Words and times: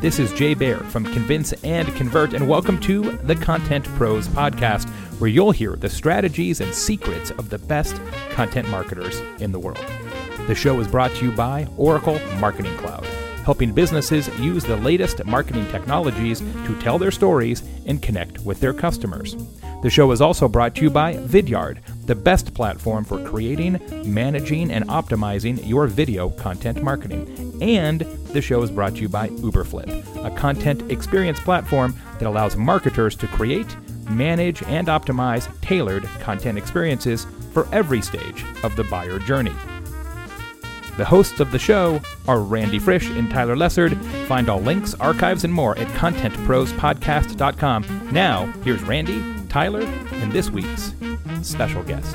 This 0.00 0.18
is 0.18 0.32
Jay 0.32 0.54
Baer 0.54 0.78
from 0.78 1.04
Convince 1.04 1.52
and 1.62 1.86
Convert, 1.94 2.32
and 2.32 2.48
welcome 2.48 2.80
to 2.80 3.18
the 3.18 3.36
Content 3.36 3.84
Pros 3.96 4.28
Podcast, 4.28 4.88
where 5.20 5.28
you'll 5.28 5.50
hear 5.50 5.76
the 5.76 5.90
strategies 5.90 6.62
and 6.62 6.72
secrets 6.74 7.30
of 7.32 7.50
the 7.50 7.58
best 7.58 8.00
content 8.30 8.66
marketers 8.70 9.20
in 9.42 9.52
the 9.52 9.58
world. 9.58 9.84
The 10.46 10.54
show 10.54 10.80
is 10.80 10.88
brought 10.88 11.10
to 11.16 11.26
you 11.26 11.32
by 11.32 11.68
Oracle 11.76 12.18
Marketing 12.38 12.74
Cloud, 12.78 13.04
helping 13.44 13.74
businesses 13.74 14.28
use 14.38 14.64
the 14.64 14.78
latest 14.78 15.22
marketing 15.26 15.66
technologies 15.66 16.40
to 16.40 16.80
tell 16.80 16.98
their 16.98 17.10
stories 17.10 17.62
and 17.84 18.00
connect 18.00 18.38
with 18.38 18.58
their 18.60 18.72
customers. 18.72 19.36
The 19.82 19.90
show 19.90 20.12
is 20.12 20.22
also 20.22 20.48
brought 20.48 20.74
to 20.76 20.82
you 20.82 20.90
by 20.90 21.16
Vidyard, 21.16 21.80
the 22.06 22.14
best 22.14 22.54
platform 22.54 23.04
for 23.04 23.22
creating, 23.22 23.78
managing, 24.06 24.70
and 24.70 24.88
optimizing 24.88 25.66
your 25.68 25.86
video 25.86 26.30
content 26.30 26.82
marketing. 26.82 27.58
And 27.60 28.06
the 28.32 28.42
show 28.42 28.62
is 28.62 28.70
brought 28.70 28.94
to 28.94 29.00
you 29.00 29.08
by 29.08 29.28
Uberflip, 29.28 30.24
a 30.24 30.30
content 30.36 30.90
experience 30.90 31.40
platform 31.40 31.94
that 32.18 32.26
allows 32.26 32.56
marketers 32.56 33.16
to 33.16 33.26
create, 33.28 33.76
manage, 34.10 34.62
and 34.64 34.88
optimize 34.88 35.48
tailored 35.60 36.04
content 36.20 36.58
experiences 36.58 37.26
for 37.52 37.66
every 37.72 38.02
stage 38.02 38.44
of 38.62 38.76
the 38.76 38.84
buyer 38.84 39.18
journey. 39.18 39.54
The 40.96 41.04
hosts 41.04 41.40
of 41.40 41.50
the 41.50 41.58
show 41.58 42.00
are 42.28 42.40
Randy 42.40 42.78
Frisch 42.78 43.08
and 43.08 43.30
Tyler 43.30 43.56
Lessard. 43.56 43.96
Find 44.26 44.50
all 44.50 44.60
links, 44.60 44.92
archives, 44.94 45.44
and 45.44 45.54
more 45.54 45.78
at 45.78 45.88
contentprospodcast.com. 45.88 48.10
Now, 48.12 48.46
here's 48.64 48.82
Randy, 48.82 49.24
Tyler, 49.48 49.80
and 49.80 50.30
this 50.30 50.50
week's 50.50 50.92
special 51.42 51.82
guest. 51.84 52.14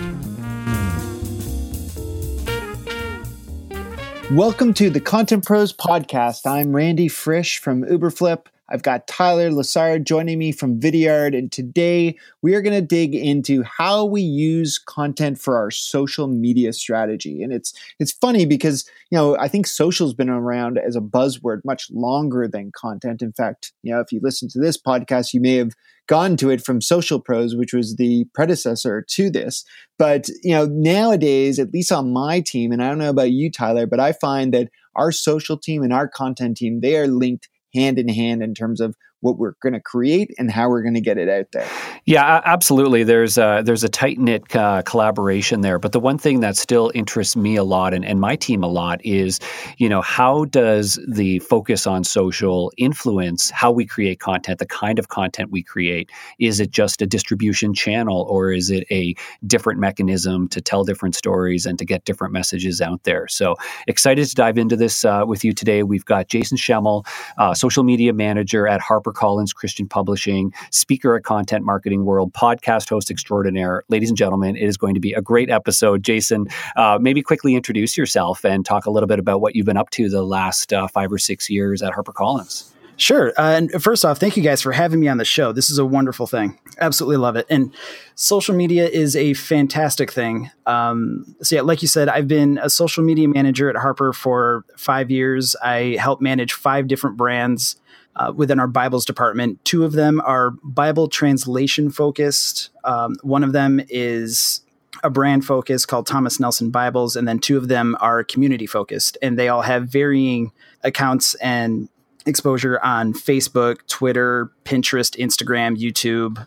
Welcome 4.32 4.74
to 4.74 4.90
the 4.90 5.00
Content 5.00 5.46
Pros 5.46 5.72
Podcast. 5.72 6.50
I'm 6.50 6.76
Randy 6.76 7.08
Frisch 7.08 7.60
from 7.60 7.84
Uberflip. 7.84 8.48
I've 8.70 8.82
got 8.82 9.08
Tyler 9.08 9.52
Lessard 9.52 10.06
joining 10.06 10.40
me 10.40 10.52
from 10.52 10.80
Vidyard, 10.80 11.38
and 11.38 11.52
today 11.52 12.18
we 12.42 12.56
are 12.56 12.62
going 12.62 12.74
to 12.74 12.86
dig 12.86 13.14
into 13.14 13.64
how 13.64 14.06
we 14.06 14.22
use 14.22 14.80
content 14.80 15.40
for 15.40 15.58
our 15.58 15.70
social 15.70 16.28
media 16.28 16.74
strategy. 16.74 17.44
And 17.44 17.54
it's 17.54 17.74
it's 18.00 18.12
funny 18.12 18.46
because 18.46 18.90
you 19.12 19.18
know 19.18 19.38
I 19.38 19.48
think 19.48 19.68
social's 19.68 20.16
been 20.16 20.30
around 20.30 20.80
as 20.80 20.96
a 20.96 21.02
buzzword 21.02 21.60
much 21.64 21.92
longer 21.92 22.48
than 22.48 22.72
content. 22.76 23.22
In 23.22 23.34
fact, 23.34 23.72
you 23.84 23.94
know 23.94 24.00
if 24.00 24.12
you 24.12 24.20
listen 24.24 24.50
to 24.50 24.60
this 24.60 24.82
podcast, 24.82 25.34
you 25.34 25.42
may 25.42 25.58
have 25.58 25.74
gone 26.08 26.38
to 26.38 26.50
it 26.50 26.64
from 26.64 26.82
Social 26.82 27.20
Pros, 27.20 27.56
which 27.56 27.74
was 27.74 27.96
the 27.96 28.26
predecessor 28.34 29.04
to 29.10 29.30
this. 29.30 29.64
But 30.00 30.28
you 30.44 30.56
know 30.56 30.66
nowadays, 30.66 31.60
at 31.60 31.72
least 31.72 31.92
on 31.92 32.12
my 32.12 32.42
team, 32.42 32.72
and 32.72 32.84
I 32.84 32.90
don't 32.90 32.98
know 32.98 33.12
about 33.12 33.32
you, 33.32 33.52
Tyler, 33.52 33.86
but 33.86 34.00
I 34.00 34.12
find 34.12 34.54
that 34.56 34.70
our 34.96 35.12
social 35.12 35.58
team 35.58 35.84
and 35.84 35.94
our 35.94 36.08
content 36.08 36.58
team 36.58 36.80
they 36.82 36.98
are 36.98 37.08
linked 37.08 37.50
hand 37.76 38.00
in 38.00 38.08
hand 38.10 38.42
in 38.44 38.56
terms 38.56 38.82
of 38.82 38.96
what 39.26 39.40
we're 39.40 39.56
going 39.62 39.74
to 39.74 39.80
create 39.80 40.32
and 40.38 40.52
how 40.52 40.70
we're 40.70 40.84
going 40.84 40.94
to 40.94 41.02
get 41.02 41.18
it 41.18 41.28
out 41.28 41.48
there. 41.52 41.68
Yeah, 42.06 42.42
absolutely. 42.46 43.04
There's 43.04 43.40
a, 43.40 43.64
there's 43.66 43.84
a 43.84 43.90
tight 43.90 44.20
knit 44.20 44.56
uh, 44.56 44.84
collaboration 44.84 45.62
there. 45.62 45.80
But 45.80 45.94
the 45.94 46.00
one 46.00 46.20
thing 46.20 46.42
that 46.42 46.56
still 46.56 46.92
interests 46.94 47.36
me 47.36 47.56
a 47.56 47.64
lot 47.64 47.96
and, 47.96 48.06
and 48.06 48.22
my 48.22 48.36
team 48.36 48.64
a 48.64 48.68
lot 48.68 49.04
is, 49.04 49.40
you 49.78 49.90
know, 49.90 50.02
how 50.02 50.46
does 50.46 51.00
the 51.08 51.40
focus 51.40 51.88
on 51.88 52.04
social 52.04 52.72
influence 52.78 53.50
how 53.50 53.72
we 53.72 53.86
create 53.86 54.20
content, 54.20 54.60
the 54.60 54.68
kind 54.68 55.00
of 55.00 55.08
content 55.08 55.50
we 55.50 55.64
create? 55.64 56.12
Is 56.40 56.60
it 56.60 56.70
just 56.70 57.02
a 57.02 57.08
distribution 57.08 57.74
channel 57.74 58.28
or 58.30 58.52
is 58.52 58.70
it 58.70 58.86
a 58.92 59.16
different 59.48 59.80
mechanism 59.80 60.48
to 60.50 60.62
tell 60.62 60.84
different 60.84 61.16
stories 61.16 61.66
and 61.66 61.80
to 61.80 61.86
get 61.86 62.06
different 62.06 62.32
messages 62.32 62.80
out 62.80 63.04
there? 63.06 63.28
So 63.28 63.56
excited 63.88 64.28
to 64.28 64.36
dive 64.36 64.60
into 64.60 64.76
this 64.76 65.04
uh, 65.04 65.24
with 65.26 65.44
you 65.44 65.52
today. 65.52 65.82
We've 65.82 66.06
got 66.06 66.28
Jason 66.28 66.58
Schemmel, 66.58 67.08
uh, 67.40 67.56
social 67.56 67.84
media 67.84 68.14
manager 68.14 68.68
at 68.68 68.82
Harper 68.82 69.15
Collins 69.16 69.54
Christian 69.54 69.88
Publishing, 69.88 70.54
speaker 70.72 71.16
at 71.16 71.24
Content 71.24 71.66
Marketing 71.66 72.06
World, 72.06 72.34
podcast 72.34 72.90
host 72.90 73.10
extraordinaire. 73.10 73.84
Ladies 73.90 74.10
and 74.10 74.18
gentlemen, 74.18 74.56
it 74.56 74.64
is 74.64 74.78
going 74.78 74.94
to 74.94 75.00
be 75.00 75.14
a 75.14 75.22
great 75.22 75.50
episode. 75.50 76.04
Jason, 76.04 76.48
uh, 76.76 77.00
maybe 77.02 77.22
quickly 77.22 77.56
introduce 77.56 77.98
yourself 77.98 78.46
and 78.46 78.66
talk 78.66 78.86
a 78.86 78.92
little 78.92 79.08
bit 79.08 79.20
about 79.20 79.42
what 79.42 79.56
you've 79.56 79.66
been 79.66 79.78
up 79.78 79.90
to 79.92 80.10
the 80.10 80.24
last 80.24 80.72
uh, 80.72 80.88
five 80.88 81.12
or 81.12 81.18
six 81.18 81.50
years 81.50 81.82
at 81.82 81.94
HarperCollins. 81.94 82.72
Sure. 82.98 83.34
Uh, 83.38 83.52
and 83.52 83.84
first 83.84 84.06
off, 84.06 84.20
thank 84.20 84.38
you 84.38 84.44
guys 84.44 84.62
for 84.62 84.72
having 84.72 85.00
me 85.00 85.08
on 85.08 85.18
the 85.18 85.26
show. 85.26 85.52
This 85.52 85.70
is 85.70 85.78
a 85.78 85.86
wonderful 85.86 86.28
thing. 86.28 86.58
Absolutely 86.80 87.18
love 87.18 87.36
it. 87.36 87.46
And 87.50 87.74
social 88.16 88.56
media 88.56 88.88
is 88.88 89.16
a 89.16 89.34
fantastic 89.34 90.12
thing. 90.12 90.50
Um, 90.66 91.36
so, 91.42 91.58
yeah, 91.58 91.62
like 91.62 91.82
you 91.82 91.88
said, 91.88 92.08
I've 92.08 92.28
been 92.28 92.58
a 92.62 92.70
social 92.70 93.04
media 93.04 93.28
manager 93.28 93.70
at 93.70 93.76
Harper 93.76 94.14
for 94.14 94.64
five 94.78 95.12
years. 95.12 95.56
I 95.62 95.98
help 96.00 96.22
manage 96.22 96.54
five 96.54 96.88
different 96.88 97.18
brands 97.18 97.76
uh, 98.16 98.32
within 98.36 98.60
our 98.60 98.68
Bibles 98.68 99.06
department. 99.06 99.64
Two 99.66 99.84
of 99.84 99.94
them 99.94 100.22
are 100.22 100.52
Bible 100.64 101.08
translation 101.08 101.90
focused. 101.90 102.70
Um, 102.84 103.16
one 103.22 103.44
of 103.44 103.52
them 103.52 103.82
is 103.90 104.62
a 105.04 105.10
brand 105.10 105.46
focus 105.46 105.86
called 105.86 106.08
Thomas 106.08 106.40
Nelson 106.40 106.72
Bibles, 106.72 107.16
and 107.16 107.28
then 107.28 107.40
two 107.40 107.58
of 107.58 107.68
them 107.68 107.98
are 108.00 108.24
community 108.24 108.66
focused, 108.66 109.18
and 109.22 109.38
they 109.38 109.50
all 109.50 109.62
have 109.62 109.90
varying 109.90 110.52
accounts 110.84 111.36
and 111.36 111.90
exposure 112.26 112.80
on 112.82 113.14
Facebook, 113.14 113.86
Twitter, 113.88 114.52
Pinterest, 114.64 115.18
Instagram, 115.20 115.78
YouTube. 115.78 116.46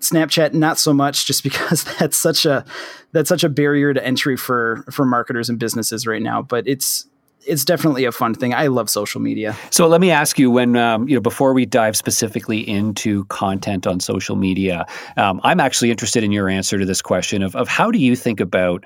Snapchat 0.00 0.54
not 0.54 0.78
so 0.78 0.94
much 0.94 1.26
just 1.26 1.42
because 1.42 1.84
that's 1.98 2.16
such 2.16 2.46
a 2.46 2.64
that's 3.12 3.28
such 3.28 3.44
a 3.44 3.48
barrier 3.48 3.92
to 3.92 4.04
entry 4.04 4.36
for 4.36 4.84
for 4.90 5.04
marketers 5.04 5.50
and 5.50 5.58
businesses 5.58 6.06
right 6.06 6.22
now 6.22 6.40
but 6.40 6.66
it's 6.66 7.06
it's 7.46 7.64
definitely 7.64 8.04
a 8.04 8.12
fun 8.12 8.34
thing. 8.34 8.54
I 8.54 8.66
love 8.66 8.90
social 8.90 9.20
media. 9.20 9.56
So 9.70 9.86
let 9.86 10.00
me 10.00 10.10
ask 10.10 10.38
you, 10.38 10.50
when 10.50 10.76
um, 10.76 11.08
you 11.08 11.14
know, 11.14 11.20
before 11.20 11.52
we 11.52 11.66
dive 11.66 11.96
specifically 11.96 12.68
into 12.68 13.24
content 13.24 13.86
on 13.86 14.00
social 14.00 14.36
media, 14.36 14.86
um, 15.16 15.40
I'm 15.42 15.60
actually 15.60 15.90
interested 15.90 16.22
in 16.22 16.32
your 16.32 16.48
answer 16.48 16.78
to 16.78 16.84
this 16.84 17.02
question 17.02 17.42
of, 17.42 17.56
of 17.56 17.68
how 17.68 17.90
do 17.90 17.98
you 17.98 18.16
think 18.16 18.40
about 18.40 18.84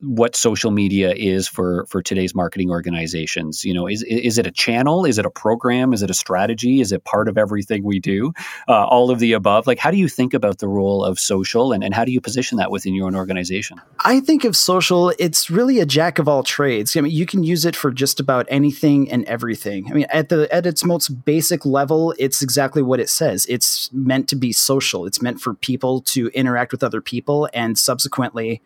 what 0.00 0.36
social 0.36 0.70
media 0.70 1.12
is 1.14 1.48
for 1.48 1.86
for 1.86 2.02
today's 2.02 2.34
marketing 2.34 2.70
organizations. 2.70 3.64
You 3.64 3.74
know, 3.74 3.86
is 3.86 4.02
is 4.04 4.38
it 4.38 4.46
a 4.46 4.50
channel? 4.50 5.04
Is 5.04 5.18
it 5.18 5.26
a 5.26 5.30
program? 5.30 5.92
Is 5.92 6.02
it 6.02 6.10
a 6.10 6.14
strategy? 6.14 6.80
Is 6.80 6.92
it 6.92 7.04
part 7.04 7.28
of 7.28 7.36
everything 7.36 7.84
we 7.84 7.98
do? 7.98 8.32
Uh, 8.68 8.84
all 8.84 9.10
of 9.10 9.18
the 9.18 9.32
above. 9.32 9.66
Like, 9.66 9.78
how 9.78 9.90
do 9.90 9.96
you 9.96 10.08
think 10.08 10.34
about 10.34 10.58
the 10.58 10.68
role 10.68 11.04
of 11.04 11.18
social, 11.18 11.72
and, 11.72 11.82
and 11.82 11.94
how 11.94 12.04
do 12.04 12.12
you 12.12 12.20
position 12.20 12.58
that 12.58 12.70
within 12.70 12.94
your 12.94 13.06
own 13.06 13.16
organization? 13.16 13.80
I 14.00 14.20
think 14.20 14.44
of 14.44 14.56
social. 14.56 15.12
It's 15.18 15.50
really 15.50 15.80
a 15.80 15.86
jack 15.86 16.18
of 16.18 16.28
all 16.28 16.42
trades. 16.42 16.96
I 16.96 17.00
mean, 17.00 17.12
you 17.12 17.26
can 17.26 17.42
use 17.42 17.64
it 17.64 17.76
for 17.76 17.90
just 17.90 18.20
about 18.20 18.46
anything 18.48 19.10
and 19.10 19.24
everything. 19.24 19.90
I 19.90 19.94
mean, 19.94 20.06
at 20.10 20.28
the 20.28 20.52
at 20.54 20.66
its 20.66 20.84
most 20.84 21.24
basic 21.24 21.66
level, 21.66 22.14
it's 22.18 22.42
exactly 22.42 22.82
what 22.82 23.00
it 23.00 23.08
says. 23.08 23.46
It's 23.48 23.90
meant 23.92 24.28
to 24.28 24.36
be 24.36 24.52
social. 24.52 25.06
It's 25.06 25.20
meant 25.20 25.40
for 25.40 25.54
people 25.54 26.00
to 26.02 26.28
interact 26.28 26.72
with 26.72 26.82
other 26.82 27.00
people, 27.00 27.48
and 27.52 27.78
subsequently 27.78 28.62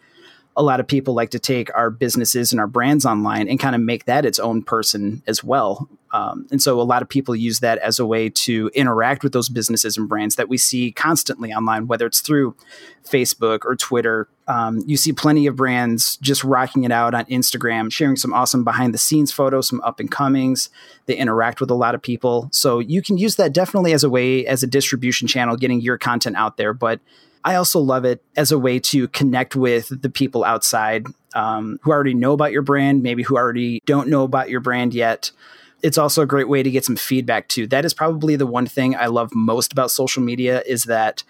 a 0.56 0.62
lot 0.62 0.80
of 0.80 0.86
people 0.86 1.14
like 1.14 1.30
to 1.30 1.38
take 1.38 1.74
our 1.76 1.90
businesses 1.90 2.52
and 2.52 2.60
our 2.60 2.66
brands 2.66 3.06
online 3.06 3.48
and 3.48 3.60
kind 3.60 3.74
of 3.74 3.80
make 3.80 4.04
that 4.06 4.24
its 4.24 4.38
own 4.38 4.62
person 4.62 5.22
as 5.26 5.44
well. 5.44 5.88
Um, 6.12 6.48
and 6.50 6.60
so 6.60 6.80
a 6.80 6.82
lot 6.82 7.02
of 7.02 7.08
people 7.08 7.36
use 7.36 7.60
that 7.60 7.78
as 7.78 8.00
a 8.00 8.06
way 8.06 8.28
to 8.30 8.68
interact 8.74 9.22
with 9.22 9.32
those 9.32 9.48
businesses 9.48 9.96
and 9.96 10.08
brands 10.08 10.34
that 10.36 10.48
we 10.48 10.58
see 10.58 10.90
constantly 10.90 11.52
online, 11.52 11.86
whether 11.86 12.04
it's 12.04 12.20
through 12.20 12.56
Facebook 13.08 13.60
or 13.64 13.76
Twitter. 13.76 14.28
Um, 14.48 14.82
you 14.86 14.96
see 14.96 15.12
plenty 15.12 15.46
of 15.46 15.54
brands 15.54 16.16
just 16.16 16.42
rocking 16.42 16.82
it 16.82 16.90
out 16.90 17.14
on 17.14 17.26
Instagram, 17.26 17.92
sharing 17.92 18.16
some 18.16 18.34
awesome 18.34 18.64
behind 18.64 18.92
the 18.92 18.98
scenes 18.98 19.30
photos, 19.30 19.68
some 19.68 19.80
up 19.82 20.00
and 20.00 20.10
comings. 20.10 20.68
They 21.06 21.16
interact 21.16 21.60
with 21.60 21.70
a 21.70 21.74
lot 21.74 21.94
of 21.94 22.02
people. 22.02 22.48
So 22.50 22.80
you 22.80 23.02
can 23.02 23.16
use 23.16 23.36
that 23.36 23.52
definitely 23.52 23.92
as 23.92 24.02
a 24.02 24.10
way, 24.10 24.44
as 24.46 24.64
a 24.64 24.66
distribution 24.66 25.28
channel, 25.28 25.56
getting 25.56 25.80
your 25.80 25.96
content 25.96 26.34
out 26.34 26.56
there. 26.56 26.72
But 26.72 26.98
I 27.44 27.54
also 27.54 27.80
love 27.80 28.04
it 28.04 28.22
as 28.36 28.52
a 28.52 28.58
way 28.58 28.78
to 28.80 29.08
connect 29.08 29.56
with 29.56 30.02
the 30.02 30.10
people 30.10 30.44
outside 30.44 31.06
um, 31.34 31.78
who 31.82 31.90
already 31.90 32.14
know 32.14 32.32
about 32.32 32.52
your 32.52 32.62
brand, 32.62 33.02
maybe 33.02 33.22
who 33.22 33.36
already 33.36 33.82
don't 33.86 34.08
know 34.08 34.24
about 34.24 34.50
your 34.50 34.60
brand 34.60 34.94
yet. 34.94 35.30
It's 35.82 35.96
also 35.96 36.22
a 36.22 36.26
great 36.26 36.48
way 36.48 36.62
to 36.62 36.70
get 36.70 36.84
some 36.84 36.96
feedback 36.96 37.48
too. 37.48 37.66
That 37.66 37.84
is 37.84 37.94
probably 37.94 38.36
the 38.36 38.46
one 38.46 38.66
thing 38.66 38.94
I 38.94 39.06
love 39.06 39.34
most 39.34 39.72
about 39.72 39.90
social 39.90 40.22
media 40.22 40.62
is 40.66 40.84
that 40.84 41.22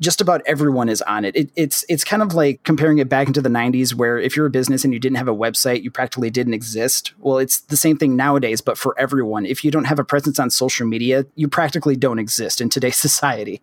just 0.00 0.20
about 0.20 0.42
everyone 0.46 0.88
is 0.88 1.02
on 1.02 1.24
it. 1.24 1.34
it. 1.36 1.50
It's 1.56 1.84
it's 1.88 2.04
kind 2.04 2.22
of 2.22 2.34
like 2.34 2.62
comparing 2.62 2.98
it 2.98 3.08
back 3.08 3.26
into 3.26 3.42
the 3.42 3.48
90s 3.48 3.94
where 3.94 4.18
if 4.18 4.36
you're 4.36 4.46
a 4.46 4.50
business 4.50 4.84
and 4.84 4.92
you 4.92 5.00
didn't 5.00 5.16
have 5.16 5.28
a 5.28 5.34
website, 5.34 5.82
you 5.82 5.90
practically 5.90 6.30
didn't 6.30 6.54
exist. 6.54 7.12
Well, 7.18 7.38
it's 7.38 7.60
the 7.62 7.76
same 7.76 7.96
thing 7.96 8.16
nowadays, 8.16 8.60
but 8.60 8.78
for 8.78 8.94
everyone. 8.98 9.44
If 9.44 9.64
you 9.64 9.70
don't 9.70 9.84
have 9.84 9.98
a 9.98 10.04
presence 10.04 10.38
on 10.38 10.50
social 10.50 10.86
media, 10.86 11.26
you 11.34 11.48
practically 11.48 11.96
don't 11.96 12.18
exist 12.18 12.60
in 12.60 12.68
today's 12.68 12.96
society. 13.08 13.60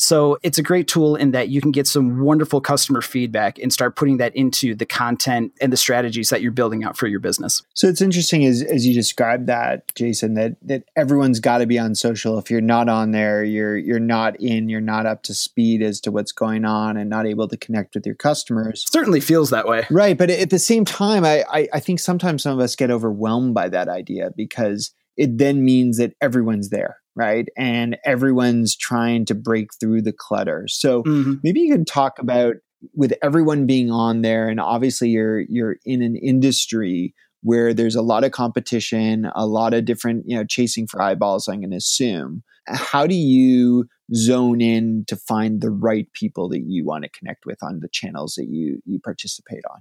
So 0.00 0.38
it's 0.42 0.58
a 0.58 0.62
great 0.62 0.88
tool 0.88 1.16
in 1.16 1.30
that 1.32 1.48
you 1.48 1.60
can 1.60 1.70
get 1.70 1.86
some 1.86 2.20
wonderful 2.20 2.60
customer 2.60 3.00
feedback 3.00 3.58
and 3.58 3.72
start 3.72 3.96
putting 3.96 4.18
that 4.18 4.34
into 4.36 4.74
the 4.74 4.86
content 4.86 5.52
and 5.60 5.72
the 5.72 5.76
strategies 5.76 6.30
that 6.30 6.42
you're 6.42 6.52
building 6.52 6.84
out 6.84 6.96
for 6.96 7.06
your 7.06 7.20
business. 7.20 7.62
So 7.74 7.88
it's 7.88 8.00
interesting 8.00 8.44
as, 8.44 8.62
as 8.62 8.86
you 8.86 8.94
described 8.94 9.46
that, 9.46 9.94
Jason, 9.94 10.34
that 10.34 10.56
that 10.62 10.84
everyone's 10.96 11.40
got 11.40 11.58
to 11.58 11.66
be 11.66 11.78
on 11.78 11.94
social. 11.94 12.38
If 12.38 12.50
you're 12.50 12.60
not 12.60 12.88
on 12.88 13.10
there, 13.12 13.44
you're 13.44 13.76
you're 13.76 13.98
not 13.98 14.40
in, 14.40 14.68
you're 14.68 14.80
not 14.80 15.06
up 15.06 15.22
to 15.24 15.34
speed 15.34 15.82
as 15.82 16.00
to 16.02 16.10
what's 16.10 16.32
going 16.32 16.64
on 16.64 16.96
and 16.96 17.10
not 17.10 17.26
able 17.26 17.48
to 17.48 17.56
connect 17.56 17.94
with 17.94 18.06
your 18.06 18.14
customers. 18.14 18.84
certainly 18.92 19.20
feels 19.20 19.50
that 19.50 19.66
way. 19.66 19.86
Right. 19.90 20.16
But 20.16 20.30
at 20.30 20.50
the 20.50 20.58
same 20.58 20.84
time, 20.84 21.24
I, 21.24 21.44
I, 21.50 21.68
I 21.74 21.80
think 21.80 22.00
sometimes 22.00 22.42
some 22.42 22.58
of 22.58 22.62
us 22.62 22.76
get 22.76 22.90
overwhelmed 22.90 23.54
by 23.54 23.68
that 23.68 23.88
idea 23.88 24.30
because 24.36 24.92
it 25.16 25.38
then 25.38 25.64
means 25.64 25.98
that 25.98 26.14
everyone's 26.20 26.68
there, 26.68 26.98
right? 27.16 27.48
And 27.56 27.96
everyone's 28.04 28.76
trying 28.76 29.24
to 29.24 29.34
break 29.34 29.70
through 29.80 30.02
the 30.02 30.12
clutter. 30.12 30.66
So 30.68 31.02
mm-hmm. 31.02 31.34
maybe 31.42 31.60
you 31.60 31.72
can 31.72 31.84
talk 31.84 32.18
about 32.18 32.56
with 32.94 33.14
everyone 33.22 33.66
being 33.66 33.90
on 33.90 34.20
there 34.22 34.48
and 34.48 34.60
obviously 34.60 35.08
you're 35.08 35.40
you're 35.40 35.76
in 35.84 36.02
an 36.02 36.14
industry 36.14 37.14
where 37.42 37.72
there's 37.72 37.96
a 37.96 38.02
lot 38.02 38.24
of 38.24 38.32
competition, 38.32 39.30
a 39.34 39.46
lot 39.46 39.72
of 39.72 39.84
different, 39.84 40.24
you 40.26 40.36
know, 40.36 40.44
chasing 40.44 40.86
for 40.86 41.00
eyeballs, 41.00 41.48
I'm 41.48 41.60
going 41.60 41.70
to 41.70 41.76
assume. 41.76 42.42
How 42.66 43.06
do 43.06 43.14
you 43.14 43.88
zone 44.14 44.60
in 44.60 45.04
to 45.06 45.16
find 45.16 45.60
the 45.60 45.70
right 45.70 46.12
people 46.12 46.48
that 46.48 46.64
you 46.66 46.84
want 46.84 47.04
to 47.04 47.10
connect 47.10 47.46
with 47.46 47.62
on 47.62 47.80
the 47.80 47.88
channels 47.88 48.34
that 48.34 48.48
you 48.48 48.80
you 48.84 48.98
participate 49.00 49.62
on? 49.70 49.80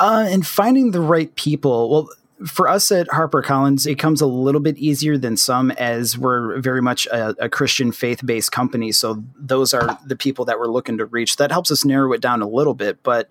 Uh, 0.00 0.26
and 0.28 0.44
finding 0.44 0.90
the 0.90 1.00
right 1.00 1.34
people. 1.36 1.90
Well, 1.90 2.08
for 2.46 2.68
us 2.68 2.90
at 2.90 3.08
HarperCollins, 3.08 3.86
it 3.86 3.98
comes 3.98 4.20
a 4.20 4.26
little 4.26 4.60
bit 4.60 4.76
easier 4.76 5.16
than 5.16 5.36
some 5.36 5.70
as 5.72 6.18
we're 6.18 6.58
very 6.60 6.82
much 6.82 7.06
a, 7.06 7.34
a 7.44 7.48
Christian 7.48 7.92
faith 7.92 8.24
based 8.24 8.52
company. 8.52 8.92
So 8.92 9.22
those 9.38 9.72
are 9.72 9.98
the 10.04 10.16
people 10.16 10.44
that 10.46 10.58
we're 10.58 10.66
looking 10.66 10.98
to 10.98 11.06
reach. 11.06 11.36
That 11.36 11.52
helps 11.52 11.70
us 11.70 11.84
narrow 11.84 12.12
it 12.12 12.20
down 12.20 12.42
a 12.42 12.48
little 12.48 12.74
bit. 12.74 13.02
But 13.02 13.30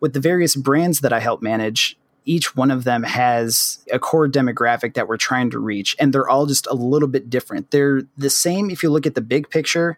with 0.00 0.12
the 0.12 0.20
various 0.20 0.54
brands 0.54 1.00
that 1.00 1.12
I 1.12 1.20
help 1.20 1.42
manage, 1.42 1.98
each 2.24 2.56
one 2.56 2.70
of 2.70 2.84
them 2.84 3.02
has 3.04 3.84
a 3.92 3.98
core 3.98 4.28
demographic 4.28 4.94
that 4.94 5.08
we're 5.08 5.16
trying 5.16 5.50
to 5.50 5.58
reach, 5.58 5.96
and 5.98 6.12
they're 6.12 6.28
all 6.28 6.46
just 6.46 6.66
a 6.66 6.74
little 6.74 7.08
bit 7.08 7.30
different. 7.30 7.70
They're 7.70 8.02
the 8.16 8.30
same 8.30 8.68
if 8.68 8.82
you 8.82 8.90
look 8.90 9.06
at 9.06 9.14
the 9.14 9.20
big 9.20 9.48
picture, 9.48 9.96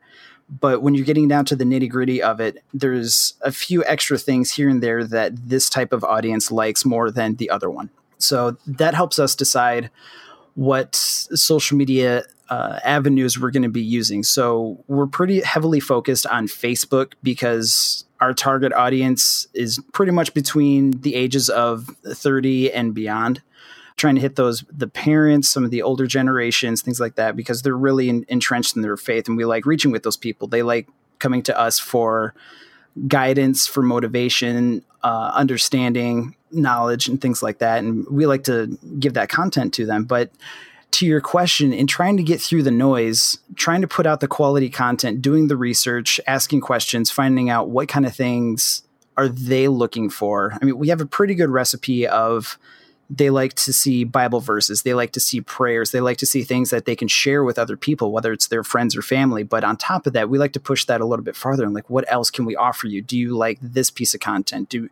but 0.49 0.83
when 0.83 0.95
you're 0.95 1.07
getting 1.07 1.29
down 1.29 1.47
to 1.47 1.57
the 1.57 1.65
nitty 1.65 1.89
gritty 1.89 2.23
of 2.23 2.39
it, 2.41 2.63
there's 2.73 3.35
a 3.41 3.51
few 3.51 3.83
extra 3.85 4.19
things 4.19 4.53
here 4.53 4.69
and 4.69 4.83
there 4.83 5.05
that 5.05 5.49
this 5.49 5.69
type 5.71 5.93
of 5.93 6.05
audience 6.05 6.53
likes 6.53 6.85
more 6.85 7.11
than 7.11 7.37
the 7.37 7.51
other 7.51 7.71
one. 7.71 7.91
So 8.19 8.57
that 8.67 8.95
helps 8.95 9.19
us 9.19 9.35
decide 9.35 9.91
what 10.55 10.97
social 10.97 11.77
media 11.77 12.25
uh, 12.51 12.81
avenues 12.83 13.39
we're 13.39 13.51
going 13.51 13.63
to 13.63 13.69
be 13.69 13.83
using. 13.83 14.23
So 14.23 14.83
we're 14.89 15.07
pretty 15.07 15.41
heavily 15.41 15.81
focused 15.81 16.27
on 16.27 16.49
Facebook 16.49 17.13
because 17.23 18.05
our 18.21 18.35
target 18.35 18.73
audience 18.73 19.47
is 19.55 19.81
pretty 19.93 20.13
much 20.13 20.35
between 20.35 20.93
the 21.03 21.15
ages 21.15 21.49
of 21.49 21.95
30 22.07 22.73
and 22.73 22.95
beyond 22.95 23.43
trying 23.97 24.15
to 24.15 24.21
hit 24.21 24.37
those 24.37 24.65
the 24.71 24.87
parents 24.87 25.49
some 25.49 25.65
of 25.65 25.71
the 25.71 25.83
older 25.83 26.07
generations 26.07 26.83
things 26.83 27.01
like 27.01 27.17
that 27.17 27.37
because 27.37 27.63
they're 27.63 27.77
really 27.77 28.09
in, 28.09 28.25
entrenched 28.29 28.77
in 28.77 28.83
their 28.83 28.97
faith 28.97 29.29
and 29.29 29.37
we 29.37 29.45
like 29.45 29.67
reaching 29.67 29.91
with 29.91 30.05
those 30.05 30.17
people 30.17 30.47
they 30.47 30.63
like 30.63 30.89
coming 31.19 31.43
to 31.43 31.59
us 31.59 31.79
for 31.79 32.33
guidance 33.09 33.67
for 33.67 33.83
motivation 33.83 34.85
uh, 35.03 35.33
understanding 35.35 36.35
knowledge 36.51 37.09
and 37.09 37.21
things 37.21 37.43
like 37.43 37.59
that 37.59 37.83
and 37.83 38.07
we 38.09 38.27
like 38.27 38.45
to 38.45 38.79
give 38.99 39.15
that 39.15 39.29
content 39.29 39.73
to 39.75 39.87
them 39.87 40.05
but 40.05 40.31
to 40.91 41.07
your 41.07 41.21
question, 41.21 41.73
in 41.73 41.87
trying 41.87 42.17
to 42.17 42.23
get 42.23 42.41
through 42.41 42.63
the 42.63 42.71
noise, 42.71 43.39
trying 43.57 43.83
to 43.83 43.89
put 43.89 44.07
out 44.07 44.21
the 44.21 44.29
quality 44.29 44.71
content, 44.71 45.21
doing 45.21 45.49
the 45.49 45.57
research, 45.57 46.21
asking 46.27 46.61
questions, 46.61 47.11
finding 47.11 47.51
out 47.51 47.69
what 47.69 47.89
kind 47.89 48.07
of 48.07 48.15
things 48.15 48.83
are 49.17 49.29
they 49.29 49.69
looking 49.69 50.09
for. 50.09 50.57
I 50.61 50.65
mean, 50.65 50.79
we 50.79 50.89
have 50.89 51.01
a 51.01 51.07
pretty 51.07 51.35
good 51.35 51.51
recipe 51.51 52.07
of 52.07 52.59
they 53.11 53.31
like 53.31 53.55
to 53.55 53.73
see 53.73 54.05
Bible 54.05 54.41
verses, 54.41 54.83
they 54.83 54.93
like 54.93 55.13
to 55.13 55.21
see 55.21 55.41
prayers, 55.41 55.93
they 55.93 56.01
like 56.01 56.19
to 56.19 56.27
see 56.27 56.43
things 56.43 56.71
that 56.71 56.85
they 56.85 56.95
can 56.95 57.09
share 57.09 57.43
with 57.43 57.59
other 57.59 57.77
people, 57.77 58.13
whether 58.13 58.33
it's 58.33 58.49
their 58.49 58.63
friends 58.63 58.97
or 58.97 59.03
family. 59.03 59.43
But 59.43 59.65
on 59.65 59.77
top 59.77 60.07
of 60.07 60.13
that, 60.13 60.29
we 60.29 60.39
like 60.39 60.53
to 60.53 60.61
push 60.61 60.85
that 60.85 61.01
a 61.01 61.07
little 61.07 61.25
bit 61.25 61.37
farther 61.37 61.65
and 61.65 61.75
like, 61.75 61.89
what 61.89 62.05
else 62.09 62.31
can 62.31 62.45
we 62.45 62.55
offer 62.55 62.87
you? 62.87 63.01
Do 63.01 63.19
you 63.19 63.37
like 63.37 63.59
this 63.63 63.91
piece 63.91 64.15
of 64.15 64.21
content? 64.21 64.69
Do 64.69 64.91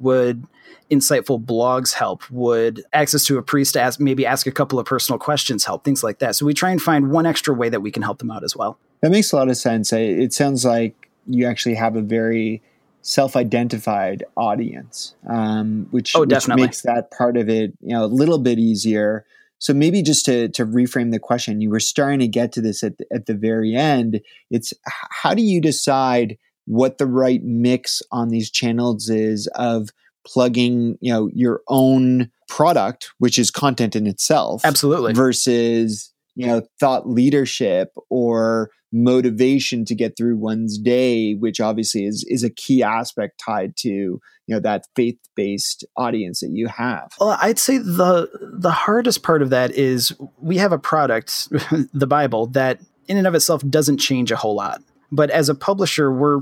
would 0.00 0.46
insightful 0.90 1.42
blogs 1.42 1.92
help? 1.92 2.28
Would 2.30 2.84
access 2.92 3.24
to 3.26 3.38
a 3.38 3.42
priest 3.42 3.74
to 3.74 3.80
ask 3.80 4.00
maybe 4.00 4.24
ask 4.26 4.46
a 4.46 4.52
couple 4.52 4.78
of 4.78 4.86
personal 4.86 5.18
questions 5.18 5.64
help? 5.64 5.84
Things 5.84 6.02
like 6.02 6.18
that. 6.20 6.36
So 6.36 6.46
we 6.46 6.54
try 6.54 6.70
and 6.70 6.80
find 6.80 7.10
one 7.10 7.26
extra 7.26 7.54
way 7.54 7.68
that 7.68 7.80
we 7.80 7.90
can 7.90 8.02
help 8.02 8.18
them 8.18 8.30
out 8.30 8.44
as 8.44 8.56
well. 8.56 8.78
That 9.02 9.10
makes 9.10 9.32
a 9.32 9.36
lot 9.36 9.48
of 9.48 9.56
sense. 9.56 9.92
It 9.92 10.32
sounds 10.32 10.64
like 10.64 11.10
you 11.26 11.46
actually 11.46 11.76
have 11.76 11.94
a 11.96 12.02
very 12.02 12.62
self-identified 13.02 14.24
audience, 14.36 15.14
um, 15.28 15.86
which, 15.90 16.16
oh, 16.16 16.26
which 16.26 16.48
makes 16.48 16.82
that 16.82 17.10
part 17.10 17.36
of 17.36 17.48
it 17.48 17.72
you 17.80 17.94
know 17.94 18.04
a 18.04 18.06
little 18.06 18.38
bit 18.38 18.58
easier. 18.58 19.24
So 19.60 19.74
maybe 19.74 20.02
just 20.02 20.24
to 20.26 20.48
to 20.50 20.64
reframe 20.64 21.10
the 21.10 21.18
question, 21.18 21.60
you 21.60 21.70
were 21.70 21.80
starting 21.80 22.20
to 22.20 22.28
get 22.28 22.52
to 22.52 22.60
this 22.60 22.82
at 22.82 22.98
the, 22.98 23.06
at 23.12 23.26
the 23.26 23.34
very 23.34 23.74
end. 23.74 24.20
It's 24.50 24.72
how 24.84 25.34
do 25.34 25.42
you 25.42 25.60
decide 25.60 26.38
what 26.68 26.98
the 26.98 27.06
right 27.06 27.42
mix 27.42 28.02
on 28.12 28.28
these 28.28 28.50
channels 28.50 29.08
is 29.08 29.46
of 29.54 29.88
plugging, 30.26 30.98
you 31.00 31.10
know, 31.10 31.30
your 31.32 31.62
own 31.68 32.30
product, 32.46 33.10
which 33.18 33.38
is 33.38 33.50
content 33.50 33.96
in 33.96 34.06
itself. 34.06 34.60
Absolutely. 34.64 35.14
Versus, 35.14 36.12
you 36.34 36.46
know, 36.46 36.62
thought 36.78 37.08
leadership 37.08 37.92
or 38.10 38.70
motivation 38.92 39.86
to 39.86 39.94
get 39.94 40.14
through 40.16 40.36
one's 40.36 40.78
day, 40.78 41.34
which 41.34 41.58
obviously 41.58 42.04
is 42.04 42.24
is 42.28 42.44
a 42.44 42.50
key 42.50 42.82
aspect 42.82 43.40
tied 43.42 43.74
to, 43.76 43.88
you 43.88 44.20
know, 44.48 44.60
that 44.60 44.86
faith-based 44.94 45.86
audience 45.96 46.40
that 46.40 46.50
you 46.50 46.68
have. 46.68 47.12
Well, 47.18 47.38
I'd 47.40 47.58
say 47.58 47.78
the 47.78 48.28
the 48.42 48.70
hardest 48.70 49.22
part 49.22 49.40
of 49.40 49.48
that 49.50 49.70
is 49.70 50.14
we 50.38 50.58
have 50.58 50.72
a 50.72 50.78
product, 50.78 51.48
the 51.94 52.06
Bible, 52.06 52.46
that 52.48 52.80
in 53.06 53.16
and 53.16 53.26
of 53.26 53.34
itself 53.34 53.66
doesn't 53.66 53.98
change 53.98 54.30
a 54.30 54.36
whole 54.36 54.54
lot. 54.54 54.82
But 55.10 55.30
as 55.30 55.48
a 55.48 55.54
publisher, 55.54 56.12
we're 56.12 56.40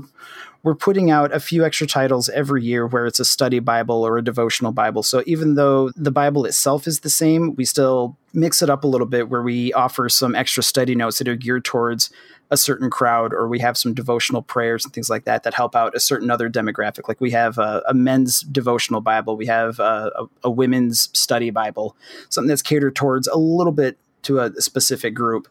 we're 0.63 0.75
putting 0.75 1.09
out 1.09 1.33
a 1.33 1.39
few 1.39 1.63
extra 1.63 1.87
titles 1.87 2.27
every 2.29 2.63
year 2.63 2.87
where 2.87 3.05
it's 3.05 3.21
a 3.21 3.25
study 3.25 3.59
Bible 3.59 4.05
or 4.05 4.17
a 4.17 4.23
devotional 4.23 4.71
Bible. 4.71 5.01
So 5.01 5.23
even 5.25 5.55
though 5.55 5.91
the 5.95 6.11
Bible 6.11 6.45
itself 6.45 6.87
is 6.87 7.01
the 7.01 7.09
same, 7.09 7.55
we 7.55 7.63
still 7.63 8.17
mix 8.33 8.61
it 8.61 8.69
up 8.69 8.83
a 8.83 8.87
little 8.87 9.07
bit 9.07 9.29
where 9.29 9.41
we 9.41 9.71
offer 9.73 10.09
some 10.09 10.35
extra 10.35 10.61
study 10.61 10.93
notes 10.93 11.19
that 11.19 11.27
are 11.27 11.35
geared 11.35 11.63
towards 11.63 12.09
a 12.49 12.57
certain 12.57 12.89
crowd, 12.89 13.33
or 13.33 13.47
we 13.47 13.59
have 13.59 13.77
some 13.77 13.93
devotional 13.93 14.41
prayers 14.41 14.83
and 14.83 14.93
things 14.93 15.09
like 15.09 15.25
that 15.25 15.43
that 15.43 15.53
help 15.53 15.75
out 15.75 15.95
a 15.95 15.99
certain 15.99 16.31
other 16.31 16.49
demographic. 16.49 17.07
Like 17.07 17.21
we 17.21 17.31
have 17.31 17.57
a, 17.57 17.83
a 17.87 17.93
men's 17.93 18.41
devotional 18.41 19.01
Bible, 19.01 19.37
we 19.37 19.45
have 19.45 19.79
a, 19.79 20.11
a, 20.15 20.27
a 20.45 20.51
women's 20.51 21.09
study 21.17 21.49
Bible, 21.49 21.95
something 22.29 22.49
that's 22.49 22.61
catered 22.61 22.95
towards 22.95 23.27
a 23.27 23.37
little 23.37 23.73
bit 23.73 23.97
to 24.23 24.39
a 24.39 24.61
specific 24.61 25.13
group 25.13 25.47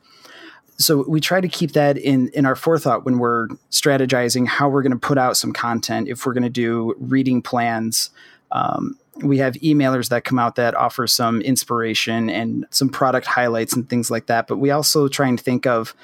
so 0.78 1.04
we 1.08 1.20
try 1.20 1.40
to 1.40 1.48
keep 1.48 1.72
that 1.72 1.96
in 1.96 2.28
in 2.28 2.46
our 2.46 2.56
forethought 2.56 3.04
when 3.04 3.18
we're 3.18 3.48
strategizing 3.70 4.46
how 4.46 4.68
we're 4.68 4.82
going 4.82 4.92
to 4.92 4.98
put 4.98 5.18
out 5.18 5.36
some 5.36 5.52
content 5.52 6.08
if 6.08 6.26
we're 6.26 6.34
going 6.34 6.42
to 6.42 6.50
do 6.50 6.94
reading 6.98 7.42
plans. 7.42 8.10
Um, 8.52 8.98
we 9.22 9.38
have 9.38 9.54
emailers 9.54 10.10
that 10.10 10.24
come 10.24 10.38
out 10.38 10.56
that 10.56 10.74
offer 10.74 11.06
some 11.06 11.40
inspiration 11.40 12.28
and 12.28 12.66
some 12.70 12.88
product 12.90 13.26
highlights 13.26 13.74
and 13.74 13.88
things 13.88 14.10
like 14.10 14.26
that 14.26 14.46
but 14.46 14.58
we 14.58 14.70
also 14.70 15.08
try 15.08 15.26
and 15.26 15.40
think 15.40 15.66
of 15.66 15.94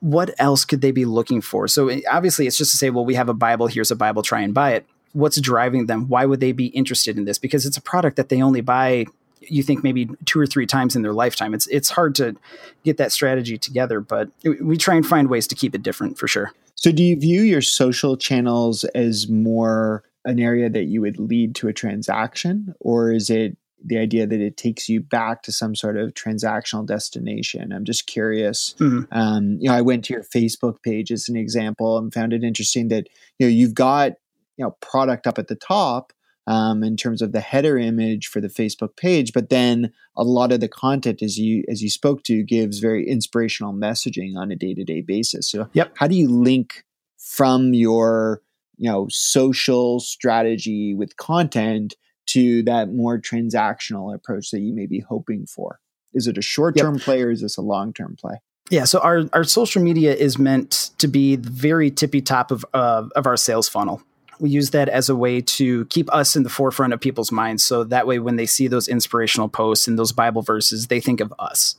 what 0.00 0.32
else 0.38 0.64
could 0.64 0.80
they 0.80 0.92
be 0.92 1.04
looking 1.04 1.40
for? 1.40 1.66
So 1.66 1.88
eh, 1.88 2.00
obviously 2.10 2.46
it's 2.46 2.56
just 2.56 2.70
to 2.72 2.76
say 2.76 2.90
well 2.90 3.04
we 3.04 3.14
have 3.14 3.28
a 3.28 3.34
bible 3.34 3.66
here's 3.66 3.90
a 3.90 3.96
bible 3.96 4.22
try 4.22 4.40
and 4.40 4.54
buy 4.54 4.72
it. 4.72 4.86
What's 5.12 5.40
driving 5.40 5.86
them? 5.86 6.08
Why 6.08 6.26
would 6.26 6.40
they 6.40 6.52
be 6.52 6.66
interested 6.66 7.16
in 7.16 7.24
this? 7.24 7.38
Because 7.38 7.64
it's 7.64 7.78
a 7.78 7.82
product 7.82 8.16
that 8.16 8.28
they 8.28 8.42
only 8.42 8.60
buy 8.60 9.06
you 9.40 9.62
think 9.62 9.82
maybe 9.82 10.08
two 10.24 10.40
or 10.40 10.46
three 10.46 10.66
times 10.66 10.96
in 10.96 11.02
their 11.02 11.12
lifetime. 11.12 11.54
It's 11.54 11.66
it's 11.68 11.90
hard 11.90 12.14
to 12.16 12.36
get 12.84 12.96
that 12.96 13.12
strategy 13.12 13.58
together, 13.58 14.00
but 14.00 14.30
we 14.60 14.76
try 14.76 14.94
and 14.94 15.06
find 15.06 15.28
ways 15.28 15.46
to 15.48 15.54
keep 15.54 15.74
it 15.74 15.82
different 15.82 16.18
for 16.18 16.28
sure. 16.28 16.52
So, 16.74 16.92
do 16.92 17.02
you 17.02 17.18
view 17.18 17.42
your 17.42 17.62
social 17.62 18.16
channels 18.16 18.84
as 18.84 19.28
more 19.28 20.04
an 20.24 20.38
area 20.38 20.68
that 20.68 20.84
you 20.84 21.00
would 21.00 21.18
lead 21.18 21.54
to 21.56 21.68
a 21.68 21.72
transaction, 21.72 22.74
or 22.80 23.12
is 23.12 23.30
it 23.30 23.56
the 23.84 23.98
idea 23.98 24.26
that 24.26 24.40
it 24.40 24.56
takes 24.56 24.88
you 24.88 25.00
back 25.00 25.42
to 25.42 25.52
some 25.52 25.74
sort 25.74 25.96
of 25.96 26.14
transactional 26.14 26.84
destination. 26.84 27.72
I'm 27.72 27.84
just 27.84 28.06
curious. 28.06 28.74
Mm-hmm. 28.78 29.12
Um, 29.16 29.58
you 29.60 29.68
know, 29.68 29.74
I 29.74 29.82
went 29.82 30.04
to 30.06 30.12
your 30.12 30.24
Facebook 30.24 30.82
page 30.82 31.12
as 31.12 31.28
an 31.28 31.36
example 31.36 31.96
and 31.96 32.12
found 32.12 32.32
it 32.32 32.42
interesting 32.42 32.88
that 32.88 33.08
you 33.38 33.46
know 33.46 33.50
you've 33.50 33.74
got 33.74 34.12
you 34.56 34.64
know 34.64 34.76
product 34.80 35.26
up 35.26 35.38
at 35.38 35.48
the 35.48 35.54
top, 35.54 36.12
um, 36.48 36.82
in 36.82 36.96
terms 36.96 37.20
of 37.20 37.32
the 37.32 37.40
header 37.40 37.76
image 37.76 38.26
for 38.26 38.40
the 38.40 38.48
Facebook 38.48 38.96
page, 38.96 39.34
but 39.34 39.50
then 39.50 39.92
a 40.16 40.24
lot 40.24 40.50
of 40.50 40.60
the 40.60 40.68
content, 40.68 41.22
as 41.22 41.36
you 41.36 41.62
as 41.68 41.82
you 41.82 41.90
spoke 41.90 42.22
to, 42.24 42.42
gives 42.42 42.78
very 42.78 43.06
inspirational 43.06 43.74
messaging 43.74 44.34
on 44.34 44.50
a 44.50 44.56
day 44.56 44.72
to 44.72 44.82
day 44.82 45.02
basis. 45.02 45.50
So, 45.50 45.68
yep. 45.74 45.92
how 45.96 46.06
do 46.06 46.16
you 46.16 46.26
link 46.28 46.84
from 47.18 47.74
your 47.74 48.40
you 48.78 48.90
know 48.90 49.06
social 49.10 50.00
strategy 50.00 50.94
with 50.94 51.18
content 51.18 51.94
to 52.28 52.62
that 52.62 52.94
more 52.94 53.20
transactional 53.20 54.14
approach 54.14 54.50
that 54.50 54.60
you 54.60 54.74
may 54.74 54.86
be 54.86 55.00
hoping 55.00 55.44
for? 55.44 55.80
Is 56.14 56.26
it 56.26 56.38
a 56.38 56.42
short 56.42 56.78
term 56.78 56.94
yep. 56.94 57.04
play 57.04 57.22
or 57.22 57.30
is 57.30 57.42
this 57.42 57.58
a 57.58 57.62
long 57.62 57.92
term 57.92 58.16
play? 58.18 58.40
Yeah, 58.70 58.84
so 58.84 59.00
our, 59.00 59.24
our 59.32 59.44
social 59.44 59.82
media 59.82 60.14
is 60.14 60.38
meant 60.38 60.90
to 60.98 61.08
be 61.08 61.36
the 61.36 61.48
very 61.48 61.90
tippy 61.90 62.22
top 62.22 62.50
of 62.50 62.64
uh, 62.72 63.04
of 63.14 63.26
our 63.26 63.36
sales 63.36 63.68
funnel 63.68 64.02
we 64.40 64.50
use 64.50 64.70
that 64.70 64.88
as 64.88 65.08
a 65.08 65.16
way 65.16 65.40
to 65.40 65.84
keep 65.86 66.12
us 66.12 66.36
in 66.36 66.42
the 66.42 66.48
forefront 66.48 66.92
of 66.92 67.00
people's 67.00 67.32
minds. 67.32 67.64
So 67.64 67.84
that 67.84 68.06
way, 68.06 68.18
when 68.18 68.36
they 68.36 68.46
see 68.46 68.68
those 68.68 68.88
inspirational 68.88 69.48
posts 69.48 69.88
and 69.88 69.98
those 69.98 70.12
Bible 70.12 70.42
verses, 70.42 70.86
they 70.86 71.00
think 71.00 71.20
of 71.20 71.32
us. 71.38 71.76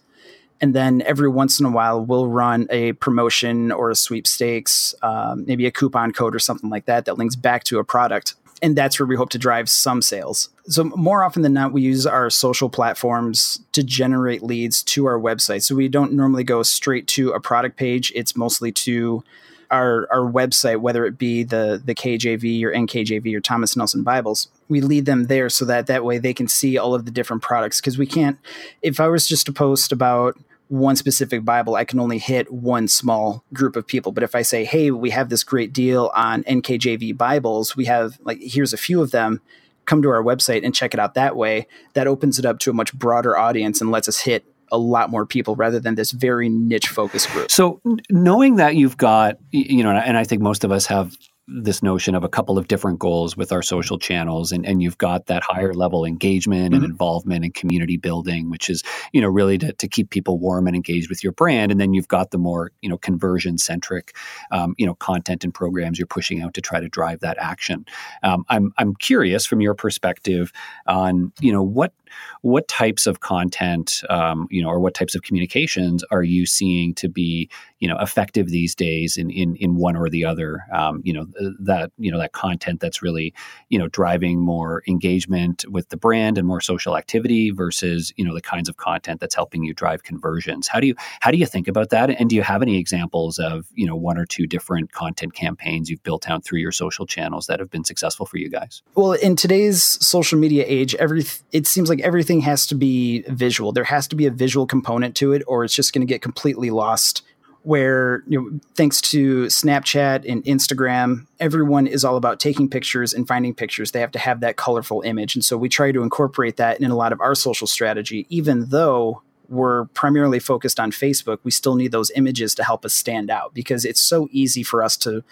And 0.61 0.73
then 0.73 1.01
every 1.03 1.29
once 1.29 1.59
in 1.59 1.65
a 1.65 1.71
while, 1.71 2.03
we'll 2.03 2.27
run 2.27 2.67
a 2.69 2.91
promotion 2.93 3.71
or 3.71 3.89
a 3.89 3.95
sweepstakes, 3.95 4.93
um, 5.01 5.45
maybe 5.45 5.65
a 5.65 5.71
coupon 5.71 6.11
code 6.11 6.35
or 6.35 6.39
something 6.39 6.69
like 6.69 6.85
that 6.85 7.05
that 7.05 7.17
links 7.17 7.37
back 7.37 7.63
to 7.65 7.79
a 7.79 7.83
product. 7.85 8.35
and 8.61 8.75
that's 8.75 8.99
where 8.99 9.07
we 9.07 9.15
hope 9.15 9.29
to 9.29 9.37
drive 9.37 9.69
some 9.69 10.01
sales. 10.01 10.49
So 10.65 10.83
more 10.83 11.23
often 11.23 11.41
than 11.41 11.53
not, 11.53 11.71
we 11.71 11.81
use 11.81 12.05
our 12.05 12.29
social 12.29 12.69
platforms 12.69 13.59
to 13.71 13.83
generate 13.83 14.43
leads 14.43 14.83
to 14.83 15.05
our 15.05 15.19
website. 15.19 15.63
So 15.63 15.75
we 15.75 15.87
don't 15.87 16.13
normally 16.13 16.43
go 16.43 16.63
straight 16.63 17.07
to 17.07 17.31
a 17.31 17.39
product 17.39 17.77
page. 17.77 18.11
It's 18.15 18.35
mostly 18.35 18.71
to 18.73 19.23
our 19.71 20.07
our 20.11 20.31
website, 20.31 20.81
whether 20.81 21.05
it 21.05 21.17
be 21.17 21.43
the 21.43 21.81
the 21.83 21.95
KJV 21.95 22.63
or 22.63 22.71
NKJV 22.71 23.35
or 23.35 23.39
Thomas 23.39 23.75
Nelson 23.75 24.03
Bibles, 24.03 24.47
we 24.67 24.81
lead 24.81 25.05
them 25.05 25.25
there 25.25 25.49
so 25.49 25.65
that 25.65 25.87
that 25.87 26.03
way 26.03 26.17
they 26.17 26.33
can 26.33 26.47
see 26.47 26.77
all 26.77 26.93
of 26.93 27.05
the 27.05 27.11
different 27.11 27.41
products. 27.41 27.79
Because 27.79 27.97
we 27.97 28.05
can't, 28.05 28.37
if 28.81 28.99
I 28.99 29.07
was 29.07 29.27
just 29.27 29.45
to 29.47 29.53
post 29.53 29.91
about 29.91 30.37
one 30.69 30.95
specific 30.95 31.43
Bible, 31.43 31.75
I 31.75 31.83
can 31.83 31.99
only 31.99 32.19
hit 32.19 32.51
one 32.51 32.87
small 32.87 33.43
group 33.53 33.75
of 33.75 33.87
people. 33.87 34.11
But 34.11 34.23
if 34.23 34.35
I 34.35 34.43
say, 34.43 34.63
hey, 34.65 34.91
we 34.91 35.09
have 35.09 35.29
this 35.29 35.43
great 35.43 35.73
deal 35.73 36.11
on 36.15 36.43
NKJV 36.43 37.17
Bibles, 37.17 37.75
we 37.75 37.85
have 37.85 38.19
like, 38.23 38.37
here's 38.39 38.71
a 38.71 38.77
few 38.77 39.01
of 39.01 39.09
them, 39.11 39.41
come 39.85 40.03
to 40.03 40.09
our 40.09 40.21
website 40.21 40.63
and 40.63 40.75
check 40.75 40.93
it 40.93 40.99
out 40.99 41.15
that 41.15 41.35
way, 41.35 41.67
that 41.93 42.05
opens 42.05 42.37
it 42.37 42.45
up 42.45 42.59
to 42.59 42.69
a 42.69 42.73
much 42.73 42.93
broader 42.93 43.35
audience 43.35 43.81
and 43.81 43.89
lets 43.89 44.07
us 44.07 44.19
hit 44.19 44.45
a 44.71 44.77
lot 44.77 45.09
more 45.09 45.25
people 45.25 45.55
rather 45.55 45.79
than 45.79 45.95
this 45.95 46.11
very 46.11 46.49
niche 46.49 46.87
focus 46.87 47.25
group. 47.25 47.51
So 47.51 47.81
knowing 48.09 48.55
that 48.57 48.75
you've 48.75 48.97
got, 48.97 49.37
you 49.51 49.83
know, 49.83 49.91
and 49.91 50.17
I 50.17 50.23
think 50.23 50.41
most 50.41 50.63
of 50.63 50.71
us 50.71 50.85
have 50.87 51.15
this 51.49 51.81
notion 51.81 52.13
of 52.13 52.23
a 52.23 52.29
couple 52.29 52.57
of 52.57 52.67
different 52.67 52.99
goals 52.99 53.35
with 53.35 53.51
our 53.51 53.61
social 53.61 53.97
channels 53.97 54.51
and, 54.51 54.65
and 54.65 54.83
you've 54.83 54.97
got 54.99 55.25
that 55.25 55.41
higher 55.41 55.73
level 55.73 56.05
engagement 56.05 56.73
mm-hmm. 56.73 56.75
and 56.75 56.85
involvement 56.85 57.43
and 57.43 57.53
community 57.55 57.97
building 57.97 58.49
which 58.49 58.69
is 58.69 58.83
you 59.13 59.21
know 59.21 59.27
really 59.27 59.57
to, 59.57 59.73
to 59.73 59.87
keep 59.87 60.11
people 60.11 60.37
warm 60.37 60.67
and 60.67 60.75
engaged 60.75 61.09
with 61.09 61.23
your 61.23 61.33
brand 61.33 61.71
and 61.71 61.81
then 61.81 61.93
you've 61.93 62.07
got 62.07 62.29
the 62.29 62.37
more 62.37 62.71
you 62.81 62.89
know 62.89 62.97
conversion 62.97 63.57
centric 63.57 64.15
um, 64.51 64.75
you 64.77 64.85
know 64.85 64.93
content 64.95 65.43
and 65.43 65.53
programs 65.53 65.97
you're 65.97 66.05
pushing 66.05 66.41
out 66.41 66.53
to 66.53 66.61
try 66.61 66.79
to 66.79 66.87
drive 66.87 67.19
that 67.19 67.37
action 67.39 67.83
um, 68.21 68.45
I'm, 68.49 68.71
I'm 68.77 68.95
curious 68.95 69.45
from 69.45 69.59
your 69.59 69.73
perspective 69.73 70.51
on 70.85 71.31
you 71.39 71.51
know 71.51 71.63
what 71.63 71.93
what 72.41 72.67
types 72.67 73.07
of 73.07 73.19
content 73.19 74.03
um, 74.09 74.47
you 74.49 74.61
know 74.61 74.69
or 74.69 74.79
what 74.79 74.93
types 74.93 75.15
of 75.15 75.21
communications 75.21 76.03
are 76.11 76.23
you 76.23 76.45
seeing 76.45 76.93
to 76.95 77.09
be 77.09 77.49
you 77.79 77.87
know 77.87 77.97
effective 77.99 78.47
these 78.47 78.75
days 78.75 79.17
in 79.17 79.29
in, 79.29 79.55
in 79.55 79.75
one 79.75 79.95
or 79.95 80.09
the 80.09 80.25
other 80.25 80.63
um, 80.73 81.01
you 81.03 81.13
know 81.13 81.27
that 81.59 81.91
you 81.97 82.11
know 82.11 82.19
that 82.19 82.31
content 82.33 82.79
that's 82.79 83.01
really 83.01 83.33
you 83.69 83.79
know 83.79 83.87
driving 83.87 84.39
more 84.39 84.83
engagement 84.87 85.65
with 85.69 85.89
the 85.89 85.97
brand 85.97 86.37
and 86.37 86.47
more 86.47 86.61
social 86.61 86.97
activity 86.97 87.51
versus 87.51 88.13
you 88.17 88.25
know 88.25 88.33
the 88.33 88.41
kinds 88.41 88.69
of 88.69 88.77
content 88.77 89.19
that's 89.19 89.35
helping 89.35 89.63
you 89.63 89.73
drive 89.73 90.03
conversions? 90.03 90.67
How 90.67 90.79
do 90.79 90.87
you 90.87 90.95
how 91.21 91.31
do 91.31 91.37
you 91.37 91.45
think 91.45 91.67
about 91.67 91.89
that? 91.89 92.09
And 92.09 92.29
do 92.29 92.35
you 92.35 92.43
have 92.43 92.61
any 92.61 92.77
examples 92.77 93.39
of 93.39 93.67
you 93.73 93.85
know 93.85 93.95
one 93.95 94.17
or 94.17 94.25
two 94.25 94.45
different 94.45 94.91
content 94.91 95.33
campaigns 95.33 95.89
you've 95.89 96.03
built 96.03 96.29
out 96.29 96.43
through 96.43 96.59
your 96.59 96.71
social 96.71 97.05
channels 97.05 97.47
that 97.47 97.59
have 97.59 97.69
been 97.69 97.83
successful 97.83 98.25
for 98.25 98.37
you 98.37 98.49
guys? 98.49 98.81
Well 98.95 99.13
in 99.13 99.35
today's 99.35 99.83
social 100.05 100.39
media 100.39 100.65
age 100.67 100.95
every 100.95 101.23
it 101.51 101.67
seems 101.67 101.89
like 101.89 101.98
everything 102.03 102.41
has 102.41 102.65
to 102.67 102.75
be 102.75 103.23
visual 103.27 103.71
there 103.71 103.83
has 103.83 104.07
to 104.07 104.15
be 104.15 104.25
a 104.25 104.31
visual 104.31 104.65
component 104.65 105.15
to 105.15 105.33
it 105.33 105.43
or 105.47 105.63
it's 105.63 105.73
just 105.73 105.93
going 105.93 106.05
to 106.05 106.11
get 106.11 106.21
completely 106.21 106.69
lost 106.69 107.23
where 107.63 108.23
you 108.27 108.41
know, 108.41 108.59
thanks 108.75 109.01
to 109.01 109.45
Snapchat 109.45 110.29
and 110.29 110.43
Instagram, 110.45 111.27
everyone 111.39 111.87
is 111.87 112.05
all 112.05 112.15
about 112.15 112.39
taking 112.39 112.69
pictures 112.69 113.13
and 113.13 113.27
finding 113.27 113.53
pictures. 113.53 113.91
They 113.91 113.99
have 113.99 114.11
to 114.11 114.19
have 114.19 114.39
that 114.39 114.55
colorful 114.55 115.01
image, 115.01 115.35
and 115.35 115.43
so 115.43 115.57
we 115.57 115.69
try 115.69 115.91
to 115.91 116.01
incorporate 116.01 116.57
that 116.57 116.79
in 116.79 116.89
a 116.89 116.95
lot 116.95 117.11
of 117.11 117.19
our 117.21 117.35
social 117.35 117.67
strategy. 117.67 118.25
Even 118.29 118.69
though 118.69 119.21
we're 119.49 119.85
primarily 119.85 120.39
focused 120.39 120.79
on 120.79 120.91
Facebook, 120.91 121.39
we 121.43 121.51
still 121.51 121.75
need 121.75 121.91
those 121.91 122.11
images 122.11 122.55
to 122.55 122.63
help 122.63 122.85
us 122.85 122.93
stand 122.93 123.29
out 123.29 123.53
because 123.53 123.83
it's 123.83 124.01
so 124.01 124.27
easy 124.31 124.63
for 124.63 124.83
us 124.83 124.95
to 124.97 125.23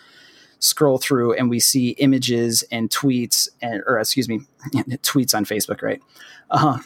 scroll 0.59 0.97
through 0.97 1.33
and 1.33 1.49
we 1.49 1.59
see 1.59 1.89
images 1.91 2.63
and 2.71 2.89
tweets 2.89 3.47
and 3.61 3.83
or 3.85 3.99
excuse 3.99 4.27
me 4.27 4.41
tweets 5.03 5.35
on 5.35 5.45
facebook 5.45 5.81
right? 5.81 6.01
Um, 6.49 6.83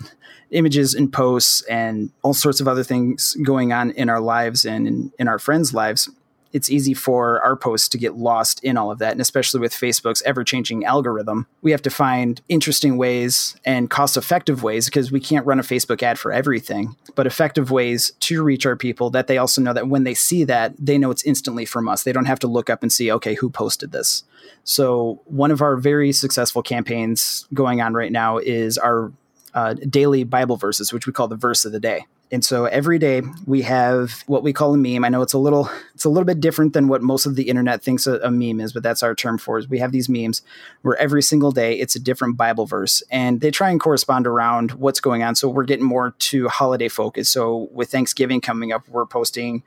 images 0.51 0.94
and 0.94 1.12
posts 1.12 1.62
and 1.63 2.12
all 2.22 2.34
sorts 2.34 2.60
of 2.60 2.68
other 2.68 2.84
things 2.84 3.36
going 3.44 3.74
on 3.74 3.92
in 3.92 4.10
our 4.10 4.20
lives 4.20 4.66
and 4.66 4.88
in, 4.88 5.12
in 5.18 5.28
our 5.28 5.40
friends' 5.40 5.74
lives, 5.74 6.10
it's 6.53 6.70
easy 6.70 6.93
for 6.93 7.41
our 7.41 7.55
posts 7.55 7.88
to 7.89 7.98
get 7.98 8.15
lost 8.15 8.63
in 8.63 8.77
all 8.77 8.91
of 8.91 9.00
that. 9.00 9.12
And 9.12 9.22
especially 9.22 9.60
with 9.60 9.74
Facebook's 9.74 10.22
ever 10.24 10.43
changing 10.43 10.86
algorithm, 10.86 11.48
we 11.62 11.72
have 11.72 11.81
to 11.84 11.89
find 11.89 12.41
interesting 12.50 12.98
ways 12.98 13.55
and 13.65 13.89
cost 13.89 14.17
effective 14.17 14.63
ways 14.63 14.86
because 14.86 15.12
we 15.12 15.20
can't 15.20 15.46
run 15.46 15.60
a 15.60 15.63
Facebook 15.63 16.03
ad 16.03 16.20
for 16.20 16.31
everything, 16.31 16.96
but 17.15 17.27
effective 17.27 17.72
ways 17.72 18.12
to 18.22 18.43
reach 18.43 18.65
our 18.65 18.75
people 18.75 19.10
that 19.12 19.27
they 19.27 19.38
also 19.38 19.62
know 19.62 19.74
that 19.74 19.88
when 19.88 20.03
they 20.03 20.13
see 20.13 20.43
that, 20.43 20.74
they 20.77 20.98
know 20.98 21.12
it's 21.12 21.24
instantly 21.24 21.65
from 21.65 21.88
us. 21.88 22.03
They 22.03 22.13
don't 22.13 22.25
have 22.25 22.39
to 22.39 22.48
look 22.48 22.70
up 22.70 22.81
and 22.84 22.91
see, 22.91 23.12
okay, 23.12 23.36
who 23.36 23.50
posted 23.50 23.91
this. 23.91 24.24
So, 24.63 25.22
one 25.25 25.51
of 25.51 25.62
our 25.62 25.77
very 25.77 26.12
successful 26.12 26.62
campaigns 26.62 27.48
going 27.53 27.81
on 27.81 27.93
right 27.93 28.12
now 28.12 28.38
is 28.38 28.77
our 28.77 29.12
uh, 29.53 29.74
daily 29.74 30.24
Bible 30.24 30.58
verses, 30.58 30.93
which 30.93 31.08
we 31.08 31.13
call 31.13 31.27
the 31.27 31.36
verse 31.36 31.65
of 31.65 31.72
the 31.72 31.79
day. 31.79 32.05
And 32.33 32.45
so 32.45 32.63
every 32.65 32.97
day 32.97 33.21
we 33.45 33.61
have 33.63 34.23
what 34.25 34.41
we 34.41 34.53
call 34.53 34.73
a 34.73 34.77
meme. 34.77 35.03
I 35.03 35.09
know 35.09 35.21
it's 35.21 35.33
a 35.33 35.38
little 35.38 35.69
it's 35.93 36.05
a 36.05 36.09
little 36.09 36.25
bit 36.25 36.39
different 36.39 36.71
than 36.71 36.88
what 36.88 37.01
most 37.01 37.25
of 37.25 37.35
the 37.35 37.50
internet 37.50 37.83
thinks 37.83 38.07
a, 38.07 38.19
a 38.19 38.31
meme 38.31 38.61
is, 38.61 38.71
but 38.71 38.83
that's 38.83 39.03
our 39.03 39.13
term 39.13 39.38
for 39.38 39.59
it. 39.59 39.69
We 39.69 39.79
have 39.79 39.91
these 39.91 40.07
memes 40.07 40.41
where 40.81 40.95
every 40.95 41.21
single 41.21 41.51
day 41.51 41.77
it's 41.77 41.95
a 41.95 42.00
different 42.00 42.38
Bible 42.38 42.65
verse, 42.65 43.03
and 43.11 43.41
they 43.41 43.51
try 43.51 43.69
and 43.69 43.81
correspond 43.81 44.27
around 44.27 44.71
what's 44.71 45.01
going 45.01 45.23
on. 45.23 45.35
So 45.35 45.50
we're 45.50 45.65
getting 45.65 45.85
more 45.85 46.11
to 46.11 46.47
holiday 46.47 46.88
focus. 46.88 47.29
So 47.29 47.67
with 47.73 47.91
Thanksgiving 47.91 48.39
coming 48.39 48.71
up, 48.71 48.88
we're 48.88 49.05
posting 49.05 49.63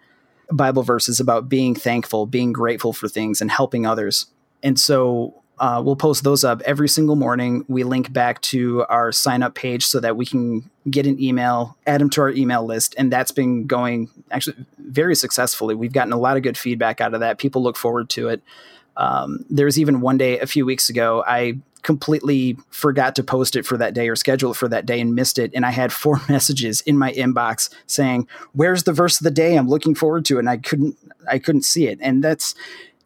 Bible 0.51 0.83
verses 0.83 1.21
about 1.21 1.51
being 1.51 1.75
thankful, 1.75 2.25
being 2.25 2.53
grateful 2.53 2.95
for 2.95 3.09
things, 3.09 3.43
and 3.43 3.51
helping 3.51 3.85
others. 3.85 4.27
And 4.63 4.81
so 4.81 5.44
uh, 5.59 5.81
we'll 5.85 5.97
post 5.97 6.25
those 6.25 6.43
up 6.45 6.61
every 6.63 6.89
single 6.89 7.17
morning. 7.17 7.65
We 7.69 7.85
link 7.85 8.13
back 8.13 8.41
to 8.43 8.85
our 8.89 9.13
sign 9.13 9.43
up 9.43 9.55
page 9.55 9.87
so 9.87 10.01
that 10.01 10.17
we 10.17 10.27
can 10.27 10.69
get 10.91 11.07
an 11.07 11.21
email, 11.23 11.77
add 11.87 12.01
them 12.01 12.11
to 12.11 12.23
our 12.23 12.31
email 12.31 12.65
list. 12.65 12.95
And 12.99 13.13
that's 13.13 13.31
been 13.31 13.67
going 13.67 14.11
actually 14.31 14.57
very 14.79 15.15
successfully. 15.15 15.75
We've 15.75 15.93
gotten 15.93 16.13
a 16.13 16.19
lot 16.19 16.37
of 16.37 16.43
good 16.43 16.59
feedback 16.59 17.01
out 17.01 17.15
of 17.15 17.21
that. 17.21 17.39
People 17.39 17.63
look 17.63 17.77
forward 17.77 18.11
to 18.11 18.29
it. 18.29 18.43
Um, 18.97 19.45
there 19.49 19.67
was 19.67 19.79
even 19.79 20.01
one 20.01 20.19
day 20.19 20.39
a 20.39 20.47
few 20.47 20.67
weeks 20.67 20.89
ago, 20.89 21.25
I 21.27 21.59
completely 21.83 22.57
forgot 22.71 23.15
to 23.15 23.23
post 23.23 23.57
it 23.57 23.67
for 23.67 23.77
that 23.77 23.95
day 23.95 24.09
or 24.09 24.17
schedule 24.17 24.53
it 24.53 24.57
for 24.57 24.69
that 24.69 24.87
day 24.87 25.01
and 25.01 25.15
missed 25.15 25.39
it. 25.39 25.53
And 25.55 25.65
I 25.65 25.71
had 25.71 25.93
four 25.93 26.21
messages 26.29 26.81
in 26.81 26.99
my 26.99 27.13
inbox 27.13 27.71
saying, 27.87 28.27
Where's 28.53 28.83
the 28.85 28.93
verse 28.93 29.21
of 29.21 29.25
the 29.25 29.31
day? 29.31 29.57
I'm 29.57 29.69
looking 29.69 29.95
forward 29.95 30.25
to 30.27 30.37
it. 30.37 30.41
And 30.41 30.51
I 30.51 30.57
couldn't 30.57 30.97
I 31.31 31.39
couldn't 31.39 31.63
see 31.63 31.87
it. 31.87 31.99
And 32.01 32.25
that's 32.25 32.55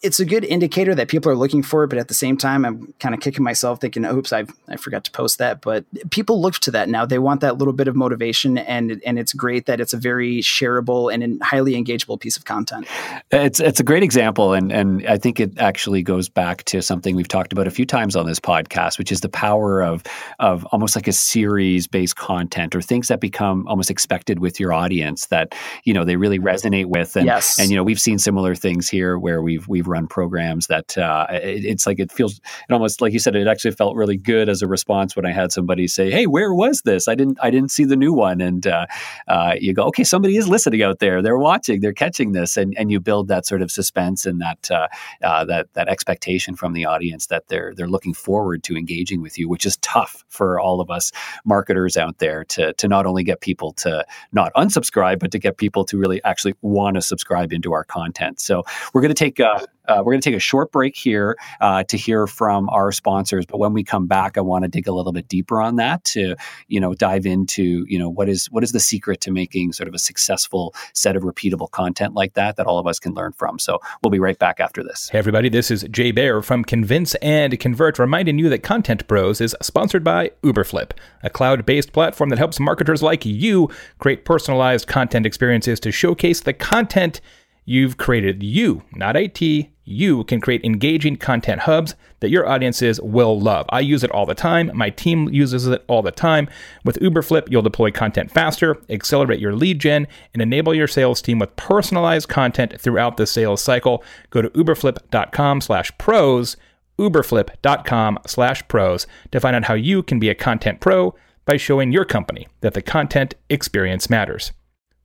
it's 0.02 0.21
a 0.21 0.25
good 0.25 0.45
indicator 0.45 0.95
that 0.95 1.09
people 1.09 1.31
are 1.31 1.37
looking 1.37 1.62
for 1.62 1.85
it, 1.85 1.88
but 1.88 1.99
at 1.99 2.09
the 2.09 2.14
same 2.14 2.37
time, 2.37 2.64
I'm 2.64 2.95
kind 3.00 3.14
of 3.14 3.21
kicking 3.21 3.43
myself 3.43 3.81
thinking, 3.81 4.05
oops, 4.05 4.33
I 4.33 4.45
I 4.69 4.76
forgot 4.76 5.05
to 5.05 5.11
post 5.11 5.38
that. 5.38 5.61
But 5.61 5.85
people 6.11 6.40
look 6.40 6.55
to 6.55 6.71
that 6.71 6.88
now. 6.88 7.05
They 7.05 7.19
want 7.19 7.40
that 7.40 7.59
little 7.59 7.73
bit 7.73 7.88
of 7.88 7.97
motivation, 7.97 8.59
and 8.59 9.02
and 9.05 9.19
it's 9.19 9.33
great 9.33 9.67
that 9.67 9.81
it's 9.81 9.93
a 9.93 9.97
very 9.97 10.38
shareable 10.38 11.12
and 11.12 11.43
highly 11.43 11.73
engageable 11.73 12.21
piece 12.21 12.37
of 12.37 12.45
content. 12.45 12.87
It's 13.31 13.61
it's 13.61 13.81
a 13.81 13.83
great 13.83 14.02
example, 14.02 14.52
and 14.52 14.71
and 14.71 15.07
I 15.07 15.19
think 15.19 15.40
it 15.40 15.59
actually 15.59 16.02
goes 16.02 16.28
back 16.28 16.64
to 16.64 16.81
something 16.81 17.17
we've 17.17 17.28
talked 17.28 17.52
about 17.52 17.67
a 17.67 17.71
few 17.71 17.87
times 17.87 18.14
on 18.14 18.26
this 18.26 18.38
podcast, 18.38 18.99
which 18.99 19.11
is 19.11 19.21
the 19.21 19.28
power 19.28 19.83
of 19.83 20.05
of 20.38 20.64
almost 20.67 20.95
like 20.95 21.09
a 21.09 21.12
series 21.12 21.87
based 21.87 22.17
content 22.17 22.76
or 22.76 22.83
things 22.83 23.09
that 23.09 23.21
become 23.21 23.67
almost 23.67 23.90
expected 23.90 24.38
with 24.38 24.61
your 24.61 24.73
audience 24.73 25.26
that 25.26 25.55
you 25.85 25.93
know 25.93 26.05
they 26.05 26.17
really 26.17 26.38
mm-hmm. 26.38 26.47
resonate 26.47 26.87
with. 26.87 27.17
And, 27.17 27.26
yes. 27.26 27.59
and 27.59 27.71
you 27.71 27.76
know 27.76 27.83
we've 27.83 28.00
seen 28.00 28.19
similar 28.19 28.55
things 28.55 28.88
here 28.88 29.19
where 29.19 29.43
we've 29.43 29.67
we've 29.67 29.88
run 29.88 30.07
programs 30.07 30.66
that 30.68 30.97
uh, 30.97 31.26
it, 31.30 31.64
it's 31.64 31.87
like 31.87 31.99
it 31.99 32.12
feels 32.12 32.40
it 32.68 32.73
almost 32.73 33.00
like 33.00 33.12
you 33.12 33.18
said 33.18 33.35
it 33.35 33.47
actually 33.47 33.73
felt 33.73 33.97
really 33.97 34.16
good 34.16 34.49
as 34.49 34.62
a 34.62 34.66
response 34.66 35.16
when 35.16 35.26
I 35.26 35.33
had 35.33 35.52
somebody 35.52 35.88
say, 35.88 36.11
"Hey, 36.11 36.26
where 36.26 36.52
was 36.54 36.83
this? 36.83 37.09
I 37.09 37.14
didn't 37.14 37.38
I 37.42 37.50
didn't 37.50 37.71
see 37.71 37.85
the 37.85 37.97
new 37.97 38.12
one." 38.12 38.40
And 38.40 38.66
uh, 38.66 38.87
uh, 39.26 39.54
you 39.59 39.73
go, 39.75 39.85
"Okay, 39.85 40.04
somebody 40.04 40.37
is 40.37 40.49
listening 40.49 40.83
out 40.83 40.99
there. 40.99 41.23
They're 41.23 41.38
watching. 41.38 41.80
They're 41.80 41.92
catching 41.92 42.33
this," 42.33 42.57
and 42.57 42.75
and 42.78 42.90
you 42.90 43.00
build 43.00 43.28
that 43.28 43.47
sort 43.47 43.62
of 43.62 43.71
suspense 43.71 44.26
and 44.26 44.40
that 44.40 44.71
uh, 44.71 44.88
uh, 45.23 45.45
that 45.47 45.73
that 45.75 45.88
expectation 45.88 46.54
from 46.54 46.73
the 46.73 46.85
audience 46.85 47.26
that 47.26 47.49
they're 47.49 47.73
they're 47.75 47.88
looking 47.88 48.14
forward 48.14 48.62
to 48.64 48.76
engaging 48.76 49.23
with 49.23 49.38
you, 49.38 49.49
which 49.49 49.66
is 49.66 49.76
tough 49.78 50.25
for 50.28 50.61
all 50.61 50.80
of 50.80 50.90
us 50.90 51.12
marketers 51.45 51.97
out 51.97 52.18
there 52.18 52.45
to 52.45 52.73
to 52.75 52.88
not 52.88 53.07
only 53.07 53.25
get 53.25 53.40
people 53.40 53.73
to 53.73 54.04
not 54.33 54.52
unsubscribe, 54.54 55.18
but 55.18 55.30
to 55.33 55.38
get 55.38 55.57
people 55.57 55.85
to 55.85 55.99
really 55.99 56.23
actually 56.25 56.54
want 56.62 56.95
to 56.97 57.02
subscribe 57.02 57.52
into 57.52 57.73
our 57.73 57.85
content. 57.85 58.40
So 58.40 58.64
we're 58.92 59.00
going 59.00 59.14
to 59.14 59.14
take 59.14 59.40
uh, 59.40 59.61
uh, 59.88 60.02
we're 60.04 60.12
going 60.12 60.21
to 60.21 60.30
take 60.30 60.37
a 60.37 60.40
short 60.40 60.71
break 60.71 60.97
here 60.97 61.37
uh, 61.61 61.83
to 61.85 61.97
hear 61.97 62.26
from 62.26 62.68
our 62.71 62.92
sponsors. 62.92 63.47
But 63.47 63.59
when 63.59 63.73
we 63.73 63.83
come 63.83 64.07
back, 64.07 64.37
I 64.37 64.40
want 64.40 64.64
to 64.64 64.68
dig 64.68 64.87
a 64.87 64.92
little 64.92 65.12
bit 65.12 65.28
deeper 65.28 65.61
on 65.61 65.76
that 65.76 66.04
to, 66.04 66.37
you 66.68 66.80
know, 66.80 66.95
dive 66.95 67.26
into, 67.26 67.85
you 67.88 67.99
know, 67.99 68.09
what 68.09 68.28
is 68.28 68.47
what 68.50 68.62
is 68.62 68.73
the 68.73 68.80
secret 68.80 69.21
to 69.23 69.30
making 69.30 69.73
sort 69.73 69.88
of 69.88 69.95
a 69.95 69.99
successful 69.99 70.75
set 70.92 71.16
of 71.16 71.23
repeatable 71.23 71.71
content 71.71 72.14
like 72.14 72.35
that 72.35 72.57
that 72.57 72.66
all 72.66 72.78
of 72.78 72.87
us 72.87 72.99
can 72.99 73.14
learn 73.14 73.33
from. 73.33 73.59
So 73.59 73.78
we'll 74.02 74.11
be 74.11 74.18
right 74.18 74.38
back 74.38 74.61
after 74.61 74.83
this. 74.83 75.09
Hey 75.09 75.18
everybody, 75.18 75.49
this 75.49 75.71
is 75.71 75.85
Jay 75.90 76.12
Baer 76.12 76.42
from 76.42 76.64
Convince 76.64 77.14
and 77.16 77.59
Convert, 77.59 77.99
reminding 77.99 78.38
you 78.38 78.49
that 78.49 78.62
Content 78.62 79.07
Pros 79.09 79.40
is 79.40 79.57
sponsored 79.62 80.04
by 80.04 80.30
Uberflip, 80.42 80.92
a 81.23 81.30
cloud-based 81.30 81.92
platform 81.92 82.30
that 82.30 82.38
helps 82.38 82.61
marketers 82.61 83.02
like 83.02 83.25
you 83.25 83.71
create 83.99 84.25
personalized 84.25 84.87
content 84.87 85.26
experiences 85.26 85.80
to 85.80 85.90
showcase 85.90 86.40
the 86.40 86.52
content 86.52 87.21
You've 87.70 87.98
created 87.98 88.42
you, 88.42 88.82
not 88.94 89.14
IT, 89.14 89.42
you 89.84 90.25
can 90.25 90.40
create 90.40 90.64
engaging 90.64 91.16
content 91.16 91.60
hubs 91.60 91.94
that 92.20 92.30
your 92.30 92.48
audiences 92.48 92.98
will 92.98 93.38
love. 93.38 93.66
I 93.68 93.80
use 93.80 94.02
it 94.02 94.10
all 94.10 94.25
the 94.25 94.34
time. 94.34 94.70
My 94.72 94.88
team 94.88 95.28
uses 95.28 95.66
it 95.66 95.84
all 95.87 96.00
the 96.00 96.10
time. 96.10 96.48
With 96.82 96.98
Uberflip, 97.00 97.50
you'll 97.50 97.60
deploy 97.60 97.90
content 97.90 98.30
faster, 98.30 98.82
accelerate 98.88 99.38
your 99.38 99.54
lead 99.54 99.80
gen, 99.80 100.06
and 100.32 100.40
enable 100.40 100.72
your 100.72 100.87
sales 100.87 101.20
team 101.20 101.38
with 101.40 101.56
personalized 101.56 102.30
content 102.30 102.80
throughout 102.80 103.18
the 103.18 103.26
sales 103.26 103.60
cycle. 103.60 104.02
Go 104.30 104.40
to 104.40 104.48
uberflip.com 104.48 105.60
slash 105.60 105.92
pros, 105.98 106.56
uberflip.com 106.98 108.18
slash 108.26 108.66
pros 108.68 109.06
to 109.30 109.40
find 109.40 109.54
out 109.54 109.64
how 109.64 109.75
you 109.75 110.02
can 110.02 110.18
be 110.18 110.30
a 110.30 110.34
content 110.34 110.80
pro 110.80 111.14
by 111.44 111.58
showing 111.58 111.92
your 111.92 112.06
company 112.06 112.48
that 112.62 112.72
the 112.72 112.80
content 112.80 113.34
experience 113.50 114.08
matters. 114.08 114.52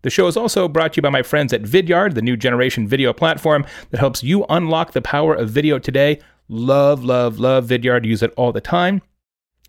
The 0.04 0.10
show 0.10 0.28
is 0.28 0.38
also 0.38 0.68
brought 0.68 0.94
to 0.94 0.98
you 0.98 1.02
by 1.02 1.10
my 1.10 1.24
friends 1.24 1.52
at 1.54 1.64
Vidyard, 1.64 2.14
the 2.14 2.22
new 2.22 2.38
generation 2.38 2.88
video 2.88 3.14
platform 3.14 3.66
that 3.90 4.00
helps 4.00 4.24
you 4.24 4.46
unlock 4.50 4.92
the 4.92 5.02
power 5.02 5.34
of 5.34 5.50
video 5.50 5.80
today. 5.80 6.20
Love, 6.50 7.04
love, 7.04 7.40
love 7.40 7.68
Vidyard. 7.68 8.06
Use 8.06 8.22
it 8.22 8.34
all 8.38 8.52
the 8.52 8.62
time. 8.62 9.02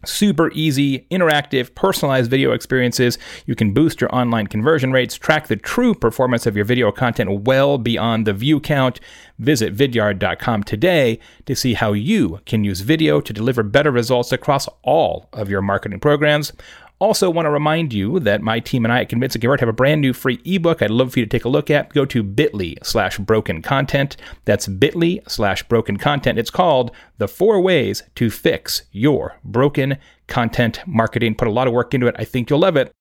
Super 0.04 0.50
easy, 0.52 1.06
interactive, 1.10 1.74
personalized 1.74 2.30
video 2.30 2.52
experiences. 2.52 3.16
You 3.46 3.54
can 3.54 3.72
boost 3.72 4.00
your 4.00 4.14
online 4.14 4.48
conversion 4.48 4.92
rates, 4.92 5.16
track 5.16 5.46
the 5.46 5.56
true 5.56 5.94
performance 5.94 6.46
of 6.46 6.56
your 6.56 6.64
video 6.64 6.92
content 6.92 7.42
well 7.42 7.78
beyond 7.78 8.26
the 8.26 8.34
view 8.34 8.60
count. 8.60 9.00
Visit 9.38 9.74
vidyard.com 9.74 10.64
today 10.64 11.18
to 11.46 11.54
see 11.54 11.74
how 11.74 11.92
you 11.92 12.40
can 12.44 12.64
use 12.64 12.80
video 12.80 13.20
to 13.20 13.32
deliver 13.32 13.62
better 13.62 13.90
results 13.90 14.32
across 14.32 14.68
all 14.82 15.28
of 15.32 15.48
your 15.48 15.62
marketing 15.62 16.00
programs. 16.00 16.52
Also, 17.00 17.28
want 17.28 17.44
to 17.46 17.50
remind 17.50 17.92
you 17.92 18.20
that 18.20 18.40
my 18.40 18.60
team 18.60 18.84
and 18.84 18.92
I 18.92 19.00
at 19.00 19.08
Convince 19.08 19.34
and 19.34 19.42
Convert 19.42 19.60
have 19.60 19.68
a 19.68 19.72
brand 19.72 20.00
new 20.00 20.12
free 20.12 20.40
ebook 20.44 20.80
I'd 20.80 20.90
love 20.90 21.12
for 21.12 21.18
you 21.18 21.26
to 21.26 21.28
take 21.28 21.44
a 21.44 21.48
look 21.48 21.70
at. 21.70 21.92
Go 21.92 22.04
to 22.04 22.22
bit.ly 22.22 22.76
slash 22.82 23.18
broken 23.18 23.62
content. 23.62 24.16
That's 24.44 24.68
bit.ly 24.68 25.20
slash 25.26 25.64
broken 25.64 25.96
content. 25.96 26.38
It's 26.38 26.50
called 26.50 26.92
The 27.18 27.28
Four 27.28 27.60
Ways 27.60 28.04
to 28.14 28.30
Fix 28.30 28.82
Your 28.92 29.38
Broken 29.44 29.98
Content 30.28 30.80
Marketing. 30.86 31.34
Put 31.34 31.48
a 31.48 31.52
lot 31.52 31.66
of 31.66 31.74
work 31.74 31.94
into 31.94 32.06
it. 32.06 32.14
I 32.18 32.24
think 32.24 32.48
you'll 32.48 32.60
love 32.60 32.76
it. 32.76 32.92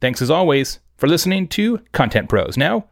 Thanks 0.00 0.20
as 0.20 0.30
always 0.30 0.80
for 0.96 1.06
listening 1.06 1.48
to 1.48 1.78
Content 1.92 2.28
Pros. 2.28 2.56
Now, 2.56 2.88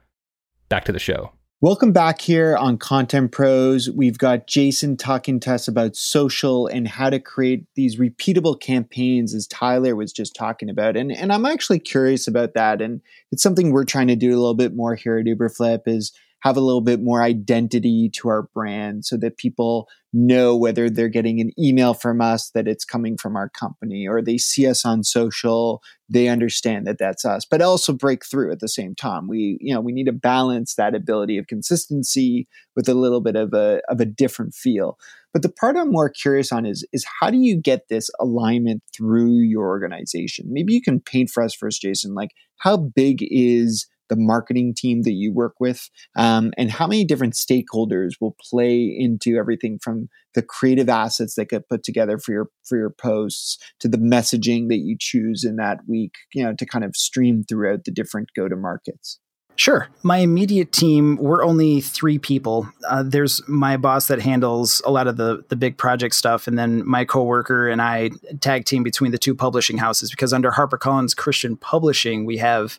back 0.68 0.84
to 0.84 0.92
the 0.92 0.98
show. 0.98 1.32
Welcome 1.62 1.92
back 1.92 2.20
here 2.20 2.54
on 2.54 2.76
Content 2.76 3.32
Pros. 3.32 3.90
We've 3.90 4.18
got 4.18 4.46
Jason 4.46 4.98
talking 4.98 5.40
to 5.40 5.54
us 5.54 5.66
about 5.66 5.96
social 5.96 6.66
and 6.66 6.86
how 6.86 7.08
to 7.08 7.18
create 7.18 7.64
these 7.76 7.96
repeatable 7.96 8.60
campaigns, 8.60 9.34
as 9.34 9.46
Tyler 9.46 9.96
was 9.96 10.12
just 10.12 10.36
talking 10.36 10.68
about. 10.68 10.98
And, 10.98 11.10
and 11.10 11.32
I'm 11.32 11.46
actually 11.46 11.78
curious 11.78 12.28
about 12.28 12.52
that. 12.52 12.82
And 12.82 13.00
it's 13.32 13.42
something 13.42 13.72
we're 13.72 13.86
trying 13.86 14.08
to 14.08 14.16
do 14.16 14.28
a 14.28 14.36
little 14.36 14.52
bit 14.52 14.76
more 14.76 14.96
here 14.96 15.16
at 15.16 15.24
Uberflip 15.24 15.88
is 15.88 16.12
have 16.40 16.56
a 16.56 16.60
little 16.60 16.80
bit 16.80 17.02
more 17.02 17.22
identity 17.22 18.10
to 18.14 18.28
our 18.28 18.42
brand 18.54 19.04
so 19.04 19.16
that 19.16 19.36
people 19.36 19.88
know 20.12 20.56
whether 20.56 20.88
they're 20.88 21.08
getting 21.08 21.40
an 21.40 21.50
email 21.58 21.92
from 21.92 22.20
us 22.20 22.50
that 22.50 22.68
it's 22.68 22.84
coming 22.84 23.16
from 23.16 23.36
our 23.36 23.48
company 23.50 24.06
or 24.08 24.22
they 24.22 24.38
see 24.38 24.66
us 24.66 24.84
on 24.84 25.04
social 25.04 25.82
they 26.08 26.28
understand 26.28 26.86
that 26.86 26.98
that's 26.98 27.24
us 27.24 27.44
but 27.44 27.60
also 27.60 27.92
break 27.92 28.24
through 28.24 28.52
at 28.52 28.60
the 28.60 28.68
same 28.68 28.94
time. 28.94 29.28
We 29.28 29.58
you 29.60 29.74
know 29.74 29.80
we 29.80 29.92
need 29.92 30.06
to 30.06 30.12
balance 30.12 30.74
that 30.74 30.94
ability 30.94 31.38
of 31.38 31.46
consistency 31.46 32.48
with 32.74 32.88
a 32.88 32.94
little 32.94 33.20
bit 33.20 33.36
of 33.36 33.52
a 33.52 33.80
of 33.88 34.00
a 34.00 34.06
different 34.06 34.54
feel. 34.54 34.98
But 35.32 35.42
the 35.42 35.48
part 35.50 35.76
i'm 35.76 35.90
more 35.90 36.08
curious 36.08 36.52
on 36.52 36.64
is 36.64 36.86
is 36.92 37.06
how 37.20 37.30
do 37.30 37.38
you 37.38 37.60
get 37.60 37.88
this 37.88 38.10
alignment 38.20 38.82
through 38.96 39.40
your 39.40 39.66
organization? 39.66 40.46
Maybe 40.48 40.72
you 40.72 40.82
can 40.82 41.00
paint 41.00 41.30
for 41.30 41.42
us 41.42 41.54
first 41.54 41.82
jason 41.82 42.14
like 42.14 42.30
how 42.58 42.76
big 42.76 43.18
is 43.30 43.86
the 44.08 44.16
marketing 44.16 44.74
team 44.76 45.02
that 45.02 45.12
you 45.12 45.32
work 45.32 45.54
with, 45.60 45.88
um, 46.16 46.52
and 46.56 46.70
how 46.70 46.86
many 46.86 47.04
different 47.04 47.34
stakeholders 47.34 48.12
will 48.20 48.36
play 48.50 48.94
into 48.98 49.36
everything 49.36 49.78
from 49.82 50.08
the 50.34 50.42
creative 50.42 50.88
assets 50.88 51.34
that 51.34 51.48
get 51.48 51.68
put 51.68 51.82
together 51.82 52.18
for 52.18 52.32
your 52.32 52.48
for 52.64 52.78
your 52.78 52.90
posts 52.90 53.58
to 53.80 53.88
the 53.88 53.98
messaging 53.98 54.68
that 54.68 54.78
you 54.78 54.96
choose 54.98 55.44
in 55.44 55.56
that 55.56 55.80
week, 55.88 56.14
you 56.34 56.44
know, 56.44 56.54
to 56.54 56.66
kind 56.66 56.84
of 56.84 56.96
stream 56.96 57.44
throughout 57.48 57.84
the 57.84 57.90
different 57.90 58.28
go 58.36 58.48
to 58.48 58.56
markets. 58.56 59.18
Sure. 59.56 59.88
My 60.02 60.18
immediate 60.18 60.70
team, 60.70 61.16
we're 61.16 61.42
only 61.42 61.80
three 61.80 62.18
people. 62.18 62.68
Uh, 62.88 63.02
there's 63.02 63.40
my 63.48 63.78
boss 63.78 64.06
that 64.08 64.20
handles 64.20 64.82
a 64.84 64.90
lot 64.90 65.06
of 65.06 65.16
the 65.16 65.44
the 65.48 65.56
big 65.56 65.78
project 65.78 66.14
stuff, 66.14 66.46
and 66.46 66.58
then 66.58 66.86
my 66.86 67.06
coworker 67.06 67.66
and 67.66 67.80
I 67.80 68.10
tag 68.40 68.66
team 68.66 68.82
between 68.82 69.12
the 69.12 69.18
two 69.18 69.34
publishing 69.34 69.78
houses 69.78 70.10
because 70.10 70.34
under 70.34 70.50
HarperCollins 70.50 71.16
Christian 71.16 71.56
Publishing, 71.56 72.26
we 72.26 72.36
have 72.36 72.78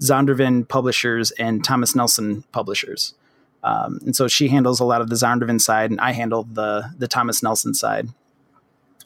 Zondervan 0.00 0.66
Publishers 0.66 1.30
and 1.32 1.64
Thomas 1.64 1.94
Nelson 1.94 2.42
Publishers. 2.52 3.14
Um, 3.62 4.00
and 4.04 4.16
so 4.16 4.26
she 4.28 4.48
handles 4.48 4.80
a 4.80 4.84
lot 4.84 5.00
of 5.00 5.10
the 5.10 5.16
Zondervan 5.16 5.60
side, 5.60 5.90
and 5.90 6.00
I 6.00 6.12
handle 6.12 6.44
the 6.44 6.90
the 6.96 7.08
Thomas 7.08 7.42
Nelson 7.42 7.74
side. 7.74 8.08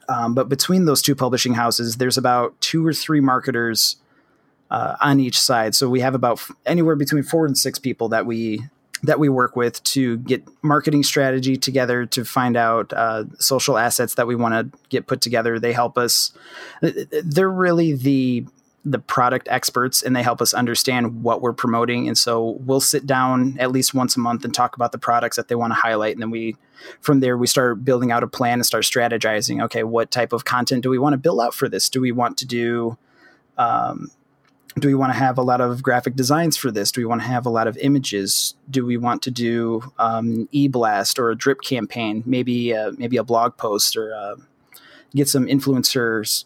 Um, 0.08 0.34
but 0.34 0.48
between 0.48 0.84
those 0.84 1.02
two 1.02 1.14
publishing 1.14 1.54
houses, 1.54 1.96
there's 1.96 2.18
about 2.18 2.60
two 2.60 2.86
or 2.86 2.92
three 2.92 3.20
marketers 3.20 3.96
uh, 4.70 4.96
on 5.00 5.18
each 5.18 5.40
side. 5.40 5.74
So 5.74 5.88
we 5.88 6.00
have 6.00 6.14
about 6.14 6.38
f- 6.38 6.52
anywhere 6.66 6.96
between 6.96 7.22
four 7.22 7.46
and 7.46 7.56
six 7.56 7.78
people 7.78 8.08
that 8.10 8.26
we 8.26 8.64
that 9.02 9.18
we 9.18 9.28
work 9.28 9.54
with 9.54 9.82
to 9.84 10.16
get 10.18 10.42
marketing 10.62 11.02
strategy 11.02 11.56
together 11.56 12.06
to 12.06 12.24
find 12.24 12.56
out 12.56 12.92
uh, 12.92 13.24
social 13.38 13.76
assets 13.76 14.14
that 14.14 14.26
we 14.26 14.34
want 14.34 14.54
to 14.54 14.78
get 14.88 15.06
put 15.06 15.20
together. 15.20 15.58
They 15.58 15.72
help 15.72 15.98
us. 15.98 16.32
They're 16.80 17.50
really 17.50 17.92
the 17.92 18.46
the 18.84 18.98
product 18.98 19.48
experts 19.50 20.02
and 20.02 20.14
they 20.14 20.22
help 20.22 20.42
us 20.42 20.52
understand 20.52 21.22
what 21.22 21.40
we're 21.40 21.54
promoting. 21.54 22.06
And 22.06 22.18
so 22.18 22.58
we'll 22.60 22.80
sit 22.80 23.06
down 23.06 23.56
at 23.58 23.72
least 23.72 23.94
once 23.94 24.16
a 24.16 24.20
month 24.20 24.44
and 24.44 24.52
talk 24.52 24.76
about 24.76 24.92
the 24.92 24.98
products 24.98 25.36
that 25.36 25.48
they 25.48 25.54
want 25.54 25.70
to 25.70 25.78
highlight. 25.80 26.14
And 26.14 26.22
then 26.22 26.30
we, 26.30 26.56
from 27.00 27.20
there, 27.20 27.38
we 27.38 27.46
start 27.46 27.84
building 27.84 28.12
out 28.12 28.22
a 28.22 28.26
plan 28.26 28.54
and 28.54 28.66
start 28.66 28.84
strategizing. 28.84 29.62
Okay, 29.64 29.84
what 29.84 30.10
type 30.10 30.34
of 30.34 30.44
content 30.44 30.82
do 30.82 30.90
we 30.90 30.98
want 30.98 31.14
to 31.14 31.18
build 31.18 31.40
out 31.40 31.54
for 31.54 31.68
this? 31.68 31.88
Do 31.88 32.00
we 32.00 32.12
want 32.12 32.36
to 32.38 32.46
do, 32.46 32.98
um, 33.56 34.10
do 34.78 34.88
we 34.88 34.94
want 34.94 35.12
to 35.12 35.18
have 35.18 35.38
a 35.38 35.42
lot 35.42 35.62
of 35.62 35.82
graphic 35.82 36.14
designs 36.14 36.56
for 36.56 36.70
this? 36.70 36.92
Do 36.92 37.00
we 37.00 37.06
want 37.06 37.22
to 37.22 37.26
have 37.26 37.46
a 37.46 37.50
lot 37.50 37.66
of 37.66 37.78
images? 37.78 38.54
Do 38.68 38.84
we 38.84 38.98
want 38.98 39.22
to 39.22 39.30
do 39.30 39.92
um, 39.98 40.46
e-blast 40.52 41.18
or 41.18 41.30
a 41.30 41.36
drip 41.36 41.62
campaign? 41.62 42.22
Maybe 42.26 42.74
uh, 42.74 42.92
maybe 42.98 43.16
a 43.16 43.24
blog 43.24 43.56
post 43.56 43.96
or 43.96 44.12
uh, 44.12 44.36
get 45.14 45.28
some 45.28 45.46
influencers 45.46 46.44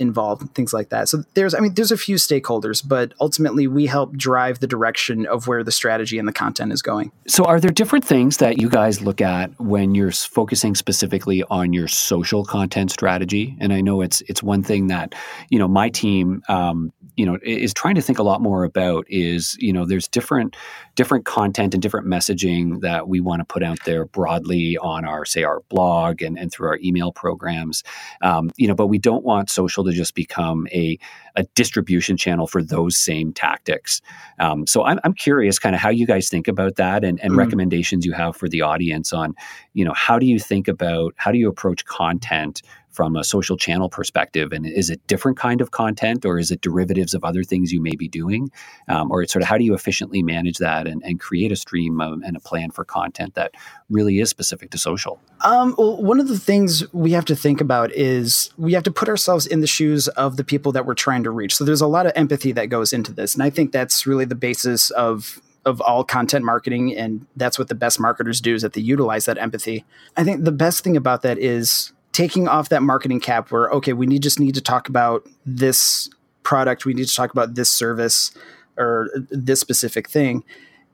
involved, 0.00 0.54
things 0.54 0.72
like 0.72 0.88
that. 0.88 1.08
So 1.08 1.24
there's, 1.34 1.54
I 1.54 1.60
mean, 1.60 1.74
there's 1.74 1.92
a 1.92 1.96
few 1.96 2.16
stakeholders, 2.16 2.86
but 2.86 3.12
ultimately 3.20 3.66
we 3.66 3.86
help 3.86 4.16
drive 4.16 4.60
the 4.60 4.66
direction 4.66 5.26
of 5.26 5.46
where 5.46 5.62
the 5.62 5.72
strategy 5.72 6.18
and 6.18 6.26
the 6.26 6.32
content 6.32 6.72
is 6.72 6.82
going. 6.82 7.12
So 7.26 7.44
are 7.44 7.60
there 7.60 7.70
different 7.70 8.04
things 8.04 8.38
that 8.38 8.58
you 8.60 8.68
guys 8.68 9.00
look 9.00 9.20
at 9.20 9.50
when 9.60 9.94
you're 9.94 10.12
focusing 10.12 10.74
specifically 10.74 11.44
on 11.44 11.72
your 11.72 11.88
social 11.88 12.44
content 12.44 12.90
strategy? 12.90 13.56
And 13.60 13.72
I 13.72 13.80
know 13.80 14.00
it's 14.00 14.22
it's 14.22 14.42
one 14.42 14.62
thing 14.62 14.88
that 14.88 15.14
you 15.50 15.58
know 15.58 15.68
my 15.68 15.90
team 15.90 16.42
um, 16.48 16.92
you 17.20 17.26
know 17.26 17.36
is 17.42 17.74
trying 17.74 17.94
to 17.94 18.00
think 18.00 18.18
a 18.18 18.22
lot 18.22 18.40
more 18.40 18.64
about 18.64 19.04
is 19.10 19.54
you 19.60 19.74
know 19.74 19.84
there's 19.84 20.08
different 20.08 20.56
different 20.96 21.26
content 21.26 21.74
and 21.74 21.82
different 21.82 22.06
messaging 22.06 22.80
that 22.80 23.08
we 23.08 23.20
want 23.20 23.40
to 23.40 23.44
put 23.44 23.62
out 23.62 23.78
there 23.84 24.06
broadly 24.06 24.78
on 24.78 25.04
our 25.04 25.26
say 25.26 25.44
our 25.44 25.60
blog 25.68 26.22
and, 26.22 26.38
and 26.38 26.50
through 26.50 26.66
our 26.66 26.78
email 26.82 27.12
programs 27.12 27.84
um, 28.22 28.50
you 28.56 28.66
know 28.66 28.74
but 28.74 28.86
we 28.86 28.98
don't 28.98 29.22
want 29.22 29.50
social 29.50 29.84
to 29.84 29.92
just 29.92 30.14
become 30.14 30.66
a, 30.72 30.98
a 31.36 31.42
distribution 31.54 32.16
channel 32.16 32.46
for 32.46 32.62
those 32.62 32.96
same 32.96 33.34
tactics 33.34 34.00
um, 34.38 34.66
so 34.66 34.82
I'm, 34.82 34.98
I'm 35.04 35.12
curious 35.12 35.58
kind 35.58 35.74
of 35.74 35.80
how 35.82 35.90
you 35.90 36.06
guys 36.06 36.30
think 36.30 36.48
about 36.48 36.76
that 36.76 37.04
and, 37.04 37.20
and 37.20 37.34
mm. 37.34 37.36
recommendations 37.36 38.06
you 38.06 38.14
have 38.14 38.34
for 38.34 38.48
the 38.48 38.62
audience 38.62 39.12
on 39.12 39.34
you 39.74 39.84
know 39.84 39.92
how 39.92 40.18
do 40.18 40.24
you 40.24 40.38
think 40.38 40.68
about 40.68 41.12
how 41.16 41.30
do 41.30 41.36
you 41.36 41.50
approach 41.50 41.84
content 41.84 42.62
from 42.92 43.16
a 43.16 43.24
social 43.24 43.56
channel 43.56 43.88
perspective? 43.88 44.52
And 44.52 44.66
is 44.66 44.90
it 44.90 45.04
different 45.06 45.38
kind 45.38 45.60
of 45.60 45.70
content 45.70 46.24
or 46.24 46.38
is 46.38 46.50
it 46.50 46.60
derivatives 46.60 47.14
of 47.14 47.24
other 47.24 47.42
things 47.42 47.72
you 47.72 47.80
may 47.80 47.96
be 47.96 48.08
doing? 48.08 48.50
Um, 48.88 49.10
or 49.10 49.22
it's 49.22 49.32
sort 49.32 49.42
of 49.42 49.48
how 49.48 49.58
do 49.58 49.64
you 49.64 49.74
efficiently 49.74 50.22
manage 50.22 50.58
that 50.58 50.86
and, 50.86 51.02
and 51.04 51.20
create 51.20 51.52
a 51.52 51.56
stream 51.56 52.00
of, 52.00 52.20
and 52.22 52.36
a 52.36 52.40
plan 52.40 52.70
for 52.70 52.84
content 52.84 53.34
that 53.34 53.52
really 53.88 54.20
is 54.20 54.30
specific 54.30 54.70
to 54.70 54.78
social? 54.78 55.20
Um, 55.42 55.74
well, 55.78 56.02
one 56.02 56.20
of 56.20 56.28
the 56.28 56.38
things 56.38 56.92
we 56.92 57.12
have 57.12 57.24
to 57.26 57.36
think 57.36 57.60
about 57.60 57.92
is 57.92 58.50
we 58.56 58.72
have 58.74 58.82
to 58.84 58.90
put 58.90 59.08
ourselves 59.08 59.46
in 59.46 59.60
the 59.60 59.66
shoes 59.66 60.08
of 60.08 60.36
the 60.36 60.44
people 60.44 60.72
that 60.72 60.86
we're 60.86 60.94
trying 60.94 61.22
to 61.24 61.30
reach. 61.30 61.54
So 61.54 61.64
there's 61.64 61.80
a 61.80 61.86
lot 61.86 62.06
of 62.06 62.12
empathy 62.14 62.52
that 62.52 62.66
goes 62.66 62.92
into 62.92 63.12
this. 63.12 63.34
And 63.34 63.42
I 63.42 63.50
think 63.50 63.72
that's 63.72 64.06
really 64.06 64.24
the 64.24 64.34
basis 64.34 64.90
of 64.90 65.40
of 65.66 65.80
all 65.82 66.04
content 66.04 66.44
marketing 66.44 66.96
and 66.96 67.26
that's 67.36 67.58
what 67.58 67.68
the 67.68 67.74
best 67.74 68.00
marketers 68.00 68.40
do 68.40 68.54
is 68.54 68.62
that 68.62 68.72
they 68.72 68.80
utilize 68.80 69.26
that 69.26 69.38
empathy. 69.38 69.84
I 70.16 70.24
think 70.24 70.44
the 70.44 70.52
best 70.52 70.82
thing 70.82 70.96
about 70.96 71.22
that 71.22 71.38
is 71.38 71.92
taking 72.12 72.48
off 72.48 72.68
that 72.68 72.82
marketing 72.82 73.20
cap 73.20 73.50
where 73.50 73.70
okay 73.70 73.92
we 73.92 74.06
need 74.06 74.22
just 74.22 74.40
need 74.40 74.54
to 74.54 74.60
talk 74.60 74.88
about 74.88 75.28
this 75.46 76.08
product 76.42 76.84
we 76.84 76.94
need 76.94 77.06
to 77.06 77.14
talk 77.14 77.30
about 77.32 77.54
this 77.54 77.70
service 77.70 78.32
or 78.76 79.08
this 79.30 79.60
specific 79.60 80.08
thing 80.08 80.44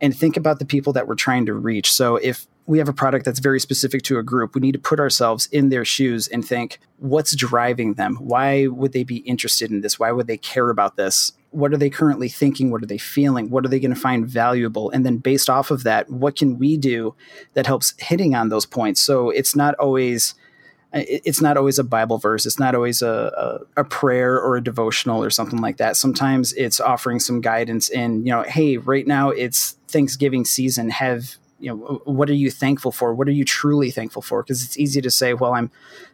and 0.00 0.16
think 0.16 0.36
about 0.36 0.58
the 0.58 0.66
people 0.66 0.92
that 0.92 1.08
we're 1.08 1.14
trying 1.14 1.46
to 1.46 1.54
reach 1.54 1.92
so 1.92 2.16
if 2.16 2.46
we 2.66 2.78
have 2.78 2.88
a 2.88 2.92
product 2.92 3.24
that's 3.24 3.38
very 3.38 3.60
specific 3.60 4.02
to 4.02 4.18
a 4.18 4.22
group. 4.22 4.54
We 4.54 4.60
need 4.60 4.72
to 4.72 4.78
put 4.78 5.00
ourselves 5.00 5.46
in 5.52 5.68
their 5.68 5.84
shoes 5.84 6.26
and 6.28 6.44
think, 6.44 6.80
what's 6.98 7.34
driving 7.34 7.94
them? 7.94 8.16
Why 8.16 8.66
would 8.66 8.92
they 8.92 9.04
be 9.04 9.18
interested 9.18 9.70
in 9.70 9.80
this? 9.80 9.98
Why 9.98 10.10
would 10.10 10.26
they 10.26 10.36
care 10.36 10.68
about 10.68 10.96
this? 10.96 11.32
What 11.50 11.72
are 11.72 11.76
they 11.76 11.90
currently 11.90 12.28
thinking? 12.28 12.70
What 12.70 12.82
are 12.82 12.86
they 12.86 12.98
feeling? 12.98 13.50
What 13.50 13.64
are 13.64 13.68
they 13.68 13.80
going 13.80 13.94
to 13.94 14.00
find 14.00 14.26
valuable? 14.26 14.90
And 14.90 15.06
then 15.06 15.18
based 15.18 15.48
off 15.48 15.70
of 15.70 15.84
that, 15.84 16.10
what 16.10 16.36
can 16.36 16.58
we 16.58 16.76
do 16.76 17.14
that 17.54 17.66
helps 17.66 17.94
hitting 17.98 18.34
on 18.34 18.48
those 18.48 18.66
points? 18.66 19.00
So 19.00 19.30
it's 19.30 19.54
not 19.54 19.74
always 19.76 20.34
it's 20.98 21.40
not 21.40 21.56
always 21.56 21.78
a 21.78 21.84
Bible 21.84 22.18
verse. 22.18 22.46
It's 22.46 22.58
not 22.58 22.74
always 22.74 23.02
a, 23.02 23.60
a, 23.76 23.80
a, 23.80 23.84
prayer 23.84 24.40
or 24.40 24.56
a 24.56 24.62
devotional 24.62 25.22
or 25.22 25.30
something 25.30 25.60
like 25.60 25.76
that. 25.78 25.96
Sometimes 25.96 26.52
it's 26.54 26.80
offering 26.80 27.20
some 27.20 27.40
guidance 27.40 27.88
in, 27.88 28.24
you 28.24 28.32
know, 28.32 28.42
hey, 28.42 28.76
right 28.76 29.06
now 29.06 29.30
it's 29.30 29.72
Thanksgiving 29.88 30.44
season. 30.44 30.90
Have, 30.90 31.36
you 31.58 31.70
know, 31.70 32.02
what 32.04 32.30
are 32.30 32.34
you 32.34 32.50
thankful 32.50 32.92
for? 32.92 33.14
What 33.14 33.28
are 33.28 33.32
you 33.32 33.44
truly 33.44 33.90
thankful 33.90 34.22
for? 34.22 34.42
Because 34.42 34.64
it's 34.64 34.78
easy 34.78 35.00
to 35.00 35.10
say, 35.10 35.34
well, 35.34 35.54
I'm 35.54 35.70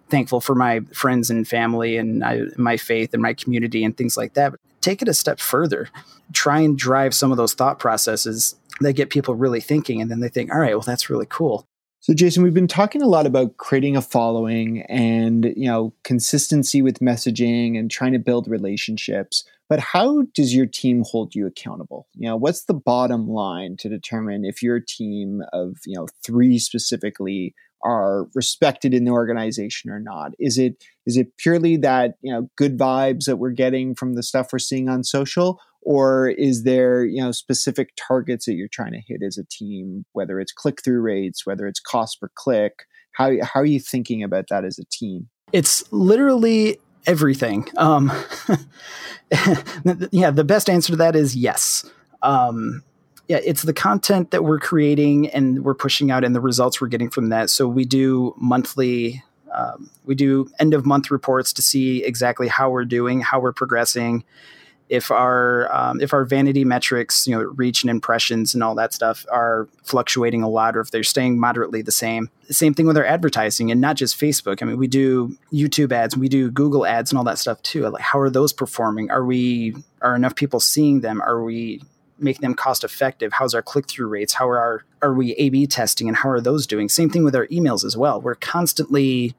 thankful 0.09 0.41
for 0.41 0.55
my 0.55 0.81
friends 0.93 1.31
and 1.31 1.47
family 1.47 1.97
and 1.97 2.25
I, 2.25 2.43
my 2.57 2.77
faith 2.77 3.13
and 3.13 3.23
my 3.23 3.35
community 3.35 3.85
and 3.85 3.97
things 3.97 4.17
like 4.17 4.35
that. 4.35 4.53
But 4.53 4.61
take 4.81 5.03
it 5.03 5.09
a 5.09 5.15
step 5.15 5.41
further. 5.41 5.89
Try 6.33 6.61
and 6.61 6.79
drive 6.79 7.15
some 7.15 7.31
of 7.31 7.37
those 7.37 7.55
thought 7.55 7.79
processes 7.79 8.57
that 8.81 8.95
get 8.95 9.11
people 9.11 9.35
really 9.35 9.61
thinking. 9.61 10.01
And 10.01 10.11
then 10.11 10.21
they 10.21 10.29
think, 10.29 10.53
all 10.53 10.61
right, 10.61 10.75
well, 10.75 10.81
that's 10.81 11.11
really 11.11 11.27
cool. 11.29 11.67
So 12.03 12.13
Jason, 12.13 12.43
we've 12.43 12.53
been 12.53 12.67
talking 12.67 13.01
a 13.01 13.07
lot 13.07 13.27
about 13.27 13.59
creating 13.59 13.97
a 13.97 14.03
following 14.03 14.83
and, 14.89 15.45
you 15.57 15.69
know, 15.69 15.95
consistency 16.03 16.83
with 16.83 16.99
messaging 16.99 17.79
and 17.79 17.89
trying 17.89 18.13
to 18.13 18.19
build 18.19 18.49
relationships. 18.49 19.45
But 19.69 19.79
how 19.79 20.23
does 20.35 20.53
your 20.53 20.67
team 20.67 21.05
hold 21.07 21.37
you 21.37 21.47
accountable? 21.47 22.09
You 22.17 22.29
know, 22.29 22.37
what's 22.37 22.65
the 22.65 22.75
bottom 22.75 23.29
line 23.29 23.77
to 23.79 23.89
determine 23.89 24.45
if 24.45 24.65
your 24.65 24.81
team 24.81 25.43
of, 25.53 25.77
you 25.87 25.97
know, 25.97 26.09
3 26.25 26.59
specifically 26.59 27.55
are 27.85 28.27
respected 28.35 28.95
in 28.95 29.05
the 29.05 29.13
organization 29.13 29.89
or 29.89 30.01
not? 30.01 30.33
Is 30.41 30.59
it 30.59 30.83
is 31.07 31.17
it 31.17 31.37
purely 31.37 31.77
that, 31.79 32.15
you 32.21 32.33
know, 32.33 32.51
good 32.57 32.77
vibes 32.77 33.27
that 33.27 33.37
we're 33.37 33.51
getting 33.51 33.95
from 33.95 34.15
the 34.15 34.25
stuff 34.25 34.49
we're 34.53 34.59
seeing 34.59 34.89
on 34.89 35.05
social 35.05 35.61
or 35.83 36.29
is 36.29 36.63
there 36.63 37.05
you 37.05 37.23
know 37.23 37.33
specific 37.33 37.91
targets 37.97 38.47
that 38.47 38.55
you're 38.55 38.69
trying 38.69 38.93
to 38.93 39.01
hit 39.07 39.23
as 39.23 39.37
a 39.39 39.45
team 39.45 40.05
whether 40.13 40.41
it's 40.41 40.53
click 40.53 40.83
through 40.83 41.01
rates 41.01 41.45
whether 41.47 41.67
it's 41.67 41.81
cost 41.81 42.21
per 42.21 42.31
click? 42.35 42.85
How, 43.13 43.33
how 43.43 43.61
are 43.61 43.67
you 43.67 43.81
thinking 43.81 44.23
about 44.23 44.47
that 44.49 44.65
as 44.65 44.79
a 44.79 44.85
team? 44.91 45.29
It's 45.53 45.85
literally 45.93 46.79
everything. 47.07 47.69
Um, 47.77 48.11
yeah 50.11 50.31
the 50.31 50.45
best 50.45 50.71
answer 50.71 50.93
to 50.93 50.97
that 50.97 51.17
is 51.17 51.37
yes. 51.37 51.85
Um, 52.23 52.83
yeah 53.29 53.41
it's 53.45 53.63
the 53.63 53.75
content 53.75 54.31
that 54.31 54.45
we're 54.45 54.61
creating 54.61 55.29
and 55.31 55.65
we're 55.65 55.75
pushing 55.75 56.11
out 56.11 56.25
and 56.25 56.35
the 56.35 56.41
results 56.41 56.81
we're 56.81 56.89
getting 56.89 57.11
from 57.11 57.29
that. 57.31 57.51
So 57.51 57.69
we 57.69 57.85
do 57.85 58.35
monthly 58.39 59.23
um, 59.55 59.91
we 60.07 60.15
do 60.15 60.51
end 60.59 60.73
of 60.73 60.87
month 60.87 61.11
reports 61.11 61.53
to 61.53 61.63
see 61.63 62.03
exactly 62.03 62.49
how 62.49 62.71
we're 62.71 62.87
doing 62.87 63.21
how 63.21 63.39
we're 63.39 63.53
progressing 63.53 64.25
if 64.93 65.11
our 65.11 65.75
um, 65.75 66.03
if 66.03 66.13
our 66.13 66.27
vanity 66.27 66.67
metrics, 66.67 67.27
you 67.27 67.35
know, 67.35 67.45
reach 67.57 67.83
and 67.83 67.91
impressions 67.91 68.53
and 68.53 68.63
all 68.63 68.75
that 68.75 68.93
stuff 68.93 69.25
are 69.33 69.67
fluctuating 69.85 70.43
a 70.43 70.49
lot, 70.51 70.77
or 70.77 70.81
if 70.81 70.91
they're 70.91 71.03
staying 71.03 71.41
moderately 71.41 71.81
the 71.81 71.91
same. 71.91 72.29
Same 72.51 72.75
thing 72.75 72.87
with 72.87 72.99
our 72.99 73.05
advertising, 73.05 73.71
and 73.71 73.81
not 73.81 73.97
just 73.97 74.21
Facebook. 74.21 74.63
I 74.63 74.67
mean, 74.67 74.77
we 74.77 74.87
do 74.87 75.35
YouTube 75.51 75.93
ads, 75.93 76.15
we 76.15 76.29
do 76.29 76.51
Google 76.51 76.85
ads, 76.85 77.11
and 77.11 77.17
all 77.17 77.25
that 77.25 77.39
stuff 77.39 77.63
too. 77.63 77.89
Like, 77.89 78.03
how 78.03 78.21
are 78.21 78.29
those 78.29 78.53
performing? 78.53 79.11
Are 79.11 79.25
we 79.25 79.75
are 80.03 80.15
enough 80.15 80.37
people 80.37 80.61
seeing 80.61 81.01
them? 81.01 81.23
Are 81.23 81.43
we 81.43 81.81
making 82.19 82.43
them 82.43 82.55
cost 82.55 82.85
effective? 82.85 83.33
How's 83.33 83.55
our 83.55 83.63
click 83.63 83.89
through 83.89 84.09
rates? 84.09 84.35
How 84.35 84.47
are 84.47 84.59
our 84.59 84.85
are 85.01 85.15
we 85.15 85.33
A 85.33 85.49
B 85.49 85.67
testing, 85.67 86.07
and 86.07 86.19
how 86.19 86.29
are 86.29 86.41
those 86.43 86.67
doing? 86.67 86.91
Same 86.91 87.09
thing 87.09 87.25
with 87.25 87.35
our 87.35 87.47
emails 87.47 87.83
as 87.83 87.97
well. 87.97 88.21
We're 88.21 88.35
constantly 88.35 89.35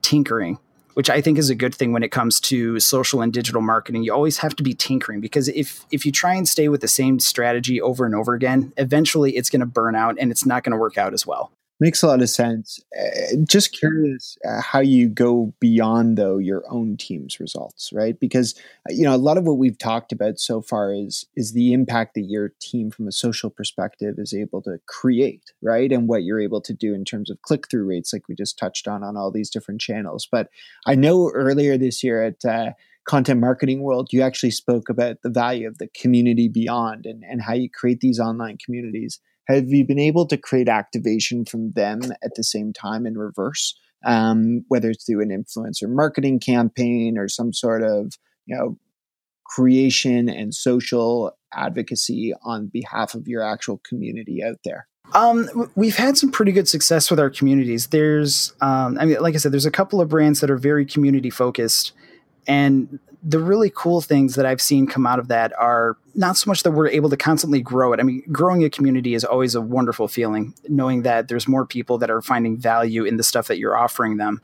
tinkering 0.00 0.58
which 1.00 1.08
I 1.08 1.22
think 1.22 1.38
is 1.38 1.48
a 1.48 1.54
good 1.54 1.74
thing 1.74 1.92
when 1.92 2.02
it 2.02 2.10
comes 2.10 2.38
to 2.40 2.78
social 2.78 3.22
and 3.22 3.32
digital 3.32 3.62
marketing. 3.62 4.02
You 4.02 4.12
always 4.12 4.36
have 4.36 4.54
to 4.56 4.62
be 4.62 4.74
tinkering 4.74 5.22
because 5.22 5.48
if 5.48 5.86
if 5.90 6.04
you 6.04 6.12
try 6.12 6.34
and 6.34 6.46
stay 6.46 6.68
with 6.68 6.82
the 6.82 6.88
same 6.88 7.18
strategy 7.18 7.80
over 7.80 8.04
and 8.04 8.14
over 8.14 8.34
again, 8.34 8.74
eventually 8.76 9.34
it's 9.34 9.48
going 9.48 9.60
to 9.60 9.66
burn 9.66 9.94
out 9.94 10.18
and 10.20 10.30
it's 10.30 10.44
not 10.44 10.62
going 10.62 10.72
to 10.72 10.76
work 10.76 10.98
out 10.98 11.14
as 11.14 11.26
well. 11.26 11.52
Makes 11.82 12.02
a 12.02 12.08
lot 12.08 12.20
of 12.20 12.28
sense. 12.28 12.78
Uh, 12.94 13.36
just 13.48 13.72
curious 13.72 14.36
uh, 14.46 14.60
how 14.60 14.80
you 14.80 15.08
go 15.08 15.54
beyond 15.60 16.18
though 16.18 16.36
your 16.36 16.62
own 16.68 16.98
team's 16.98 17.40
results, 17.40 17.90
right? 17.90 18.20
Because 18.20 18.54
uh, 18.86 18.92
you 18.92 19.02
know 19.02 19.14
a 19.14 19.16
lot 19.16 19.38
of 19.38 19.44
what 19.44 19.56
we've 19.56 19.78
talked 19.78 20.12
about 20.12 20.38
so 20.38 20.60
far 20.60 20.92
is 20.92 21.24
is 21.36 21.54
the 21.54 21.72
impact 21.72 22.14
that 22.14 22.26
your 22.28 22.52
team 22.60 22.90
from 22.90 23.08
a 23.08 23.12
social 23.12 23.48
perspective 23.48 24.16
is 24.18 24.34
able 24.34 24.60
to 24.62 24.78
create, 24.86 25.52
right? 25.62 25.90
And 25.90 26.06
what 26.06 26.22
you're 26.22 26.40
able 26.40 26.60
to 26.60 26.74
do 26.74 26.92
in 26.92 27.06
terms 27.06 27.30
of 27.30 27.40
click 27.40 27.70
through 27.70 27.86
rates, 27.86 28.12
like 28.12 28.28
we 28.28 28.34
just 28.34 28.58
touched 28.58 28.86
on 28.86 29.02
on 29.02 29.16
all 29.16 29.30
these 29.30 29.48
different 29.48 29.80
channels. 29.80 30.28
But 30.30 30.50
I 30.86 30.96
know 30.96 31.30
earlier 31.30 31.78
this 31.78 32.04
year 32.04 32.22
at 32.22 32.44
uh, 32.44 32.72
content 33.06 33.40
marketing 33.40 33.80
world, 33.80 34.12
you 34.12 34.20
actually 34.20 34.50
spoke 34.50 34.90
about 34.90 35.22
the 35.22 35.30
value 35.30 35.66
of 35.66 35.78
the 35.78 35.88
community 35.88 36.46
beyond 36.46 37.06
and, 37.06 37.24
and 37.24 37.40
how 37.40 37.54
you 37.54 37.70
create 37.70 38.00
these 38.00 38.20
online 38.20 38.58
communities 38.62 39.18
have 39.54 39.68
you 39.68 39.86
been 39.86 39.98
able 39.98 40.26
to 40.26 40.36
create 40.36 40.68
activation 40.68 41.44
from 41.44 41.72
them 41.72 42.00
at 42.22 42.34
the 42.36 42.44
same 42.44 42.72
time 42.72 43.06
in 43.06 43.16
reverse 43.16 43.74
um, 44.04 44.64
whether 44.68 44.90
it's 44.90 45.04
through 45.04 45.20
an 45.20 45.28
influencer 45.28 45.88
marketing 45.88 46.40
campaign 46.40 47.18
or 47.18 47.28
some 47.28 47.52
sort 47.52 47.82
of 47.82 48.14
you 48.46 48.56
know 48.56 48.78
creation 49.44 50.28
and 50.28 50.54
social 50.54 51.36
advocacy 51.52 52.32
on 52.44 52.68
behalf 52.68 53.14
of 53.14 53.26
your 53.26 53.42
actual 53.42 53.80
community 53.84 54.42
out 54.42 54.58
there 54.64 54.86
um, 55.12 55.70
we've 55.74 55.96
had 55.96 56.16
some 56.16 56.30
pretty 56.30 56.52
good 56.52 56.68
success 56.68 57.10
with 57.10 57.18
our 57.18 57.30
communities. 57.30 57.88
There's, 57.88 58.52
um, 58.60 58.96
I 58.98 59.06
mean, 59.06 59.20
like 59.20 59.34
I 59.34 59.38
said, 59.38 59.52
there's 59.52 59.66
a 59.66 59.70
couple 59.70 60.00
of 60.00 60.08
brands 60.08 60.40
that 60.40 60.50
are 60.50 60.56
very 60.56 60.86
community 60.86 61.30
focused, 61.30 61.92
and 62.46 62.98
the 63.22 63.38
really 63.38 63.70
cool 63.74 64.00
things 64.00 64.34
that 64.36 64.46
I've 64.46 64.62
seen 64.62 64.86
come 64.86 65.06
out 65.06 65.18
of 65.18 65.28
that 65.28 65.52
are 65.58 65.96
not 66.14 66.36
so 66.36 66.50
much 66.50 66.62
that 66.62 66.70
we're 66.70 66.88
able 66.88 67.10
to 67.10 67.16
constantly 67.16 67.60
grow 67.60 67.92
it. 67.92 68.00
I 68.00 68.02
mean, 68.02 68.22
growing 68.32 68.64
a 68.64 68.70
community 68.70 69.14
is 69.14 69.24
always 69.24 69.54
a 69.54 69.60
wonderful 69.60 70.08
feeling, 70.08 70.54
knowing 70.68 71.02
that 71.02 71.28
there's 71.28 71.46
more 71.46 71.66
people 71.66 71.98
that 71.98 72.10
are 72.10 72.22
finding 72.22 72.56
value 72.56 73.04
in 73.04 73.18
the 73.18 73.22
stuff 73.22 73.48
that 73.48 73.58
you're 73.58 73.76
offering 73.76 74.16
them. 74.16 74.40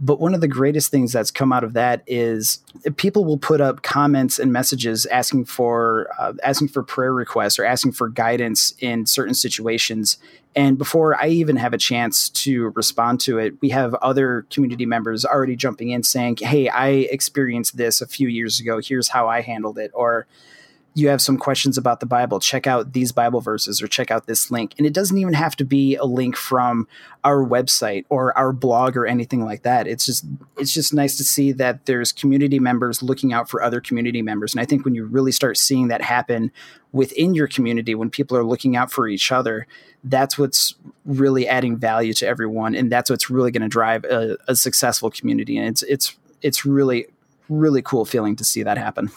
But 0.00 0.20
one 0.20 0.34
of 0.34 0.40
the 0.40 0.48
greatest 0.48 0.90
things 0.90 1.12
that's 1.12 1.30
come 1.30 1.52
out 1.52 1.64
of 1.64 1.72
that 1.74 2.02
is 2.06 2.60
people 2.96 3.24
will 3.24 3.38
put 3.38 3.60
up 3.60 3.82
comments 3.82 4.38
and 4.38 4.52
messages 4.52 5.06
asking 5.06 5.46
for 5.46 6.08
uh, 6.18 6.32
asking 6.42 6.68
for 6.68 6.82
prayer 6.82 7.12
requests 7.12 7.58
or 7.58 7.64
asking 7.64 7.92
for 7.92 8.08
guidance 8.08 8.74
in 8.78 9.06
certain 9.06 9.34
situations. 9.34 10.18
And 10.54 10.76
before 10.76 11.20
I 11.20 11.28
even 11.28 11.56
have 11.56 11.72
a 11.72 11.78
chance 11.78 12.28
to 12.30 12.68
respond 12.70 13.20
to 13.20 13.38
it, 13.38 13.54
we 13.62 13.70
have 13.70 13.94
other 13.94 14.46
community 14.50 14.84
members 14.84 15.24
already 15.24 15.56
jumping 15.56 15.90
in 15.90 16.02
saying, 16.02 16.38
"Hey, 16.40 16.68
I 16.68 16.88
experienced 16.88 17.76
this 17.76 18.00
a 18.00 18.06
few 18.06 18.28
years 18.28 18.60
ago. 18.60 18.80
Here's 18.82 19.08
how 19.08 19.28
I 19.28 19.40
handled 19.40 19.78
it." 19.78 19.90
Or 19.94 20.26
you 20.94 21.08
have 21.08 21.22
some 21.22 21.38
questions 21.38 21.78
about 21.78 22.00
the 22.00 22.06
Bible, 22.06 22.38
check 22.38 22.66
out 22.66 22.92
these 22.92 23.12
Bible 23.12 23.40
verses 23.40 23.80
or 23.80 23.88
check 23.88 24.10
out 24.10 24.26
this 24.26 24.50
link. 24.50 24.74
And 24.76 24.86
it 24.86 24.92
doesn't 24.92 25.16
even 25.16 25.32
have 25.32 25.56
to 25.56 25.64
be 25.64 25.96
a 25.96 26.04
link 26.04 26.36
from 26.36 26.86
our 27.24 27.42
website 27.44 28.04
or 28.10 28.36
our 28.36 28.52
blog 28.52 28.96
or 28.96 29.06
anything 29.06 29.42
like 29.42 29.62
that. 29.62 29.86
It's 29.86 30.04
just 30.04 30.26
it's 30.58 30.72
just 30.72 30.92
nice 30.92 31.16
to 31.16 31.24
see 31.24 31.52
that 31.52 31.86
there's 31.86 32.12
community 32.12 32.58
members 32.58 33.02
looking 33.02 33.32
out 33.32 33.48
for 33.48 33.62
other 33.62 33.80
community 33.80 34.20
members. 34.20 34.52
And 34.54 34.60
I 34.60 34.66
think 34.66 34.84
when 34.84 34.94
you 34.94 35.06
really 35.06 35.32
start 35.32 35.56
seeing 35.56 35.88
that 35.88 36.02
happen 36.02 36.52
within 36.92 37.34
your 37.34 37.48
community, 37.48 37.94
when 37.94 38.10
people 38.10 38.36
are 38.36 38.44
looking 38.44 38.76
out 38.76 38.92
for 38.92 39.08
each 39.08 39.32
other, 39.32 39.66
that's 40.04 40.36
what's 40.36 40.74
really 41.06 41.48
adding 41.48 41.78
value 41.78 42.12
to 42.14 42.26
everyone. 42.26 42.74
And 42.74 42.92
that's 42.92 43.08
what's 43.08 43.30
really 43.30 43.50
going 43.50 43.62
to 43.62 43.68
drive 43.68 44.04
a, 44.04 44.36
a 44.46 44.54
successful 44.54 45.10
community. 45.10 45.56
And 45.56 45.68
it's 45.68 45.82
it's 45.84 46.16
it's 46.42 46.66
really 46.66 47.06
really 47.58 47.82
cool 47.82 48.04
feeling 48.04 48.36
to 48.36 48.44
see 48.44 48.62
that 48.62 48.78
happen. 48.78 49.10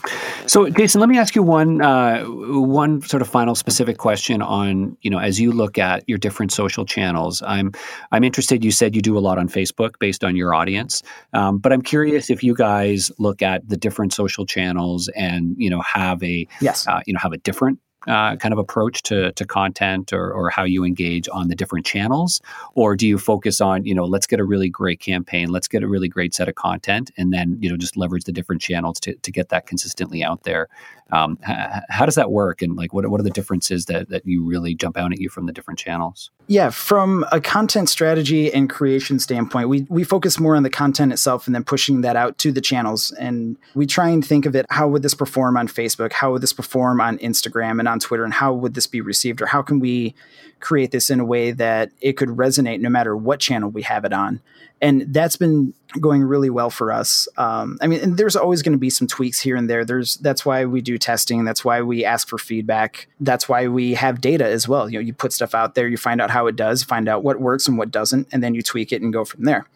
So, 0.48 0.70
Jason, 0.70 1.00
let 1.00 1.10
me 1.10 1.18
ask 1.18 1.36
you 1.36 1.44
one 1.44 1.82
uh, 1.82 2.24
one 2.24 3.02
sort 3.02 3.22
of 3.22 3.28
final 3.28 3.56
specific 3.56 3.98
question 3.98 4.42
on 4.42 4.98
you 5.02 5.10
know 5.10 5.20
as 5.20 5.40
you 5.40 5.52
look 5.52 5.78
at 5.78 6.08
your 6.08 6.18
different 6.18 6.52
social 6.52 6.86
channels. 6.86 7.42
I'm 7.46 7.72
I'm 8.12 8.24
interested. 8.24 8.64
You 8.64 8.72
said 8.72 8.96
you 8.96 9.02
do 9.02 9.18
a 9.18 9.20
lot 9.20 9.38
on 9.38 9.48
Facebook 9.50 10.00
based 10.00 10.24
on 10.24 10.36
your 10.36 10.54
audience, 10.54 11.02
um, 11.34 11.58
but 11.58 11.72
I'm 11.72 11.82
curious 11.82 12.30
if 12.30 12.44
you 12.44 12.54
guys 12.56 13.12
look 13.20 13.42
at 13.42 13.68
the 13.68 13.78
different 13.78 14.14
social 14.14 14.46
channels 14.46 15.10
and 15.16 15.56
you 15.58 15.70
know 15.70 15.82
have 15.82 16.22
a 16.24 16.48
yes 16.62 16.88
uh, 16.88 17.02
you 17.06 17.14
know 17.14 17.20
have 17.20 17.34
a 17.34 17.38
different 17.38 17.80
uh, 18.08 18.36
kind 18.36 18.54
of 18.54 18.58
approach 18.58 19.04
to, 19.04 19.32
to 19.34 19.46
content 19.46 20.14
or, 20.14 20.32
or 20.32 20.50
how 20.50 20.64
you 20.64 20.84
engage 20.84 21.28
on 21.30 21.48
the 21.48 21.56
different 21.56 21.86
channels? 21.86 22.42
Or 22.74 22.96
do 22.96 23.08
you 23.08 23.18
focus 23.18 23.62
on, 23.62 23.86
you 23.86 23.96
know, 23.96 24.06
let's 24.06 24.28
get 24.28 24.40
a 24.40 24.44
really 24.44 24.70
great 24.70 25.00
campaign, 25.00 25.50
let's 25.50 25.68
get 25.68 25.84
a 25.84 25.88
really 25.88 26.08
great 26.08 26.34
set 26.34 26.50
of 26.50 26.56
content, 26.56 27.12
and 27.18 27.34
then, 27.34 27.58
you 27.60 27.70
know, 27.70 27.78
just 27.78 27.98
leverage 27.98 28.24
the 28.26 28.32
different 28.32 28.62
channels 28.62 29.00
to, 29.02 29.16
to 29.16 29.32
get 29.32 29.50
that 29.50 29.68
consistently 29.68 30.24
out 30.24 30.44
there? 30.44 30.68
Um, 31.12 31.38
h- 31.48 31.84
how 31.90 32.06
does 32.06 32.16
that 32.16 32.32
work? 32.32 32.62
And 32.62 32.76
like, 32.76 32.94
what, 32.94 33.08
what 33.10 33.20
are 33.20 33.24
the 33.24 33.30
differences 33.30 33.86
that, 33.86 34.10
that 34.10 34.26
you 34.26 34.44
really 34.44 34.74
jump 34.74 34.98
out 34.98 35.12
at 35.12 35.20
you 35.20 35.30
from 35.30 35.46
the 35.46 35.54
different 35.54 35.80
channels? 35.80 36.32
Yeah, 36.48 36.70
from 36.70 37.26
a 37.32 37.40
content 37.40 37.90
strategy 37.90 38.52
and 38.52 38.70
creation 38.70 39.20
standpoint, 39.20 39.70
we, 39.70 39.86
we 39.90 40.04
focus 40.04 40.40
more 40.40 40.56
on 40.56 40.64
the 40.64 40.70
content 40.70 41.12
itself 41.12 41.48
and 41.48 41.56
then 41.56 41.64
pushing 41.64 42.02
that 42.02 42.16
out 42.16 42.38
to 42.40 42.52
the 42.52 42.62
channels. 42.62 43.12
And 43.12 43.58
we 43.76 43.86
try 43.86 44.10
and 44.10 44.26
think 44.26 44.46
of 44.46 44.56
it 44.56 44.66
how 44.70 44.88
would 44.88 45.04
this 45.04 45.14
perform 45.14 45.58
on 45.58 45.68
Facebook? 45.68 46.12
How 46.12 46.32
would 46.32 46.42
this 46.42 46.54
perform 46.54 47.00
on 47.02 47.18
Instagram? 47.20 47.80
And 47.80 47.88
on 47.88 48.00
Twitter 48.00 48.24
and 48.24 48.34
how 48.34 48.54
would 48.54 48.74
this 48.74 48.88
be 48.88 49.02
received 49.02 49.42
or 49.42 49.46
how 49.46 49.62
can 49.62 49.80
we 49.80 50.16
create 50.60 50.92
this 50.92 51.10
in 51.10 51.20
a 51.20 51.26
way 51.26 51.52
that 51.52 51.92
it 52.02 52.14
could 52.14 52.30
resonate 52.30 52.80
no 52.80 52.90
matter 52.90 53.16
what 53.16 53.40
channel 53.40 53.70
we 53.70 53.84
have 53.84 54.06
it 54.06 54.14
on. 54.14 54.42
And 54.82 55.14
that's 55.14 55.36
been 55.36 55.74
going 56.02 56.24
really 56.24 56.50
well 56.50 56.70
for 56.70 56.92
us. 56.92 57.28
Um, 57.38 57.78
I 57.82 57.88
mean, 57.88 58.16
there's 58.16 58.36
always 58.36 58.62
going 58.62 58.74
to 58.74 58.80
be 58.80 58.90
some 58.90 59.08
tweaks 59.08 59.40
here 59.40 59.56
and 59.56 59.70
there. 59.70 59.86
There's 59.86 60.18
that's 60.18 60.46
why 60.46 60.66
we 60.66 60.82
do 60.82 60.95
testing. 60.98 61.44
That's 61.44 61.64
why 61.66 61.82
we 61.82 62.06
ask 62.06 62.28
for 62.28 62.38
feedback. 62.38 63.08
That's 63.20 63.48
why 63.48 63.68
we 63.68 63.94
have 63.94 64.22
data 64.22 64.46
as 64.46 64.68
well. 64.68 64.90
You 64.90 65.00
know, 65.00 65.06
you 65.06 65.14
put 65.14 65.34
stuff 65.34 65.56
out 65.56 65.76
there, 65.76 65.88
you 65.88 65.98
find 65.98 66.22
out 66.22 66.30
how 66.30 66.48
it 66.48 66.56
does, 66.56 66.84
find 66.84 67.08
out 67.08 67.24
what 67.24 67.40
works 67.40 67.68
and 67.68 67.78
what 67.78 67.92
doesn't, 67.92 68.28
and 68.32 68.44
then 68.44 68.56
you 68.56 68.62
tweak 68.62 68.92
it 68.92 69.02
and 69.02 69.14
go 69.14 69.26
from 69.26 69.44
there. 69.46 69.68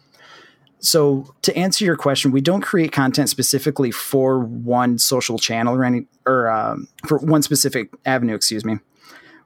So 0.80 1.34
to 1.42 1.54
answer 1.56 1.84
your 1.84 1.96
question, 1.96 2.32
we 2.32 2.40
don't 2.40 2.62
create 2.62 2.90
content 2.90 3.28
specifically 3.28 3.90
for 3.90 4.40
one 4.40 4.98
social 4.98 5.38
channel 5.38 5.74
or 5.74 5.84
any 5.84 6.06
or 6.26 6.50
um, 6.50 6.88
for 7.06 7.18
one 7.18 7.42
specific 7.42 7.90
avenue. 8.06 8.34
Excuse 8.34 8.64
me. 8.64 8.78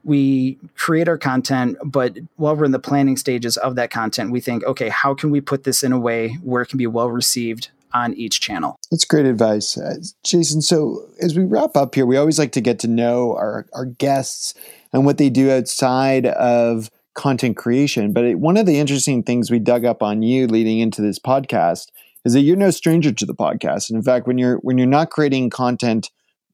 We 0.05 0.59
create 0.77 1.09
our 1.09 1.17
content, 1.17 1.79
but 1.83 2.19
while 2.37 2.55
we're 2.55 2.67
in 2.67 2.73
the 2.73 2.79
planning 2.79 3.17
stages 3.17 3.57
of 3.57 3.75
that 3.77 3.91
content, 3.91 4.33
we 4.33 4.41
think, 4.41 4.63
okay, 4.65 4.91
how 4.91 5.15
can 5.15 5.31
we 5.31 5.41
put 5.41 5.65
this 5.65 5.83
in 5.83 5.93
a 5.93 5.99
way 5.99 6.35
where 6.43 6.63
it 6.63 6.67
can 6.67 6.77
be 6.77 6.87
well 6.87 7.11
received 7.11 7.71
on 7.95 8.13
each 8.15 8.41
channel? 8.41 8.79
That's 8.91 9.05
great 9.05 9.25
advice, 9.25 9.79
uh, 9.79 9.97
Jason. 10.25 10.61
So 10.61 11.09
as 11.21 11.37
we 11.37 11.45
wrap 11.45 11.77
up 11.77 11.95
here, 11.95 12.05
we 12.05 12.17
always 12.17 12.39
like 12.39 12.53
to 12.53 12.61
get 12.61 12.79
to 12.81 12.89
know 12.89 13.35
our 13.37 13.67
our 13.73 13.87
guests 13.87 14.55
and 14.93 15.07
what 15.07 15.19
they 15.19 15.31
do 15.31 15.51
outside 15.51 16.27
of 16.27 16.91
content 17.15 17.57
creation. 17.57 18.13
But 18.13 18.25
it, 18.25 18.39
one 18.41 18.57
of 18.57 18.67
the 18.67 18.79
interesting 18.79 19.23
things 19.23 19.51
we 19.51 19.59
dug 19.59 19.85
up 19.85 20.03
on 20.03 20.23
you 20.23 20.47
leading 20.47 20.81
into 20.81 21.01
this 21.01 21.19
podcast 21.19 21.87
is 22.25 22.33
that 22.33 22.41
you're 22.41 22.57
no 22.57 22.71
stranger 22.71 23.13
to 23.13 23.27
the 23.27 23.35
podcast. 23.35 23.89
And 23.89 23.97
in 23.97 24.03
fact, 24.03 24.27
when 24.27 24.39
you're 24.39 24.57
when 24.59 24.77
you're 24.77 24.87
not 24.87 25.11
creating 25.11 25.51
content 25.51 26.11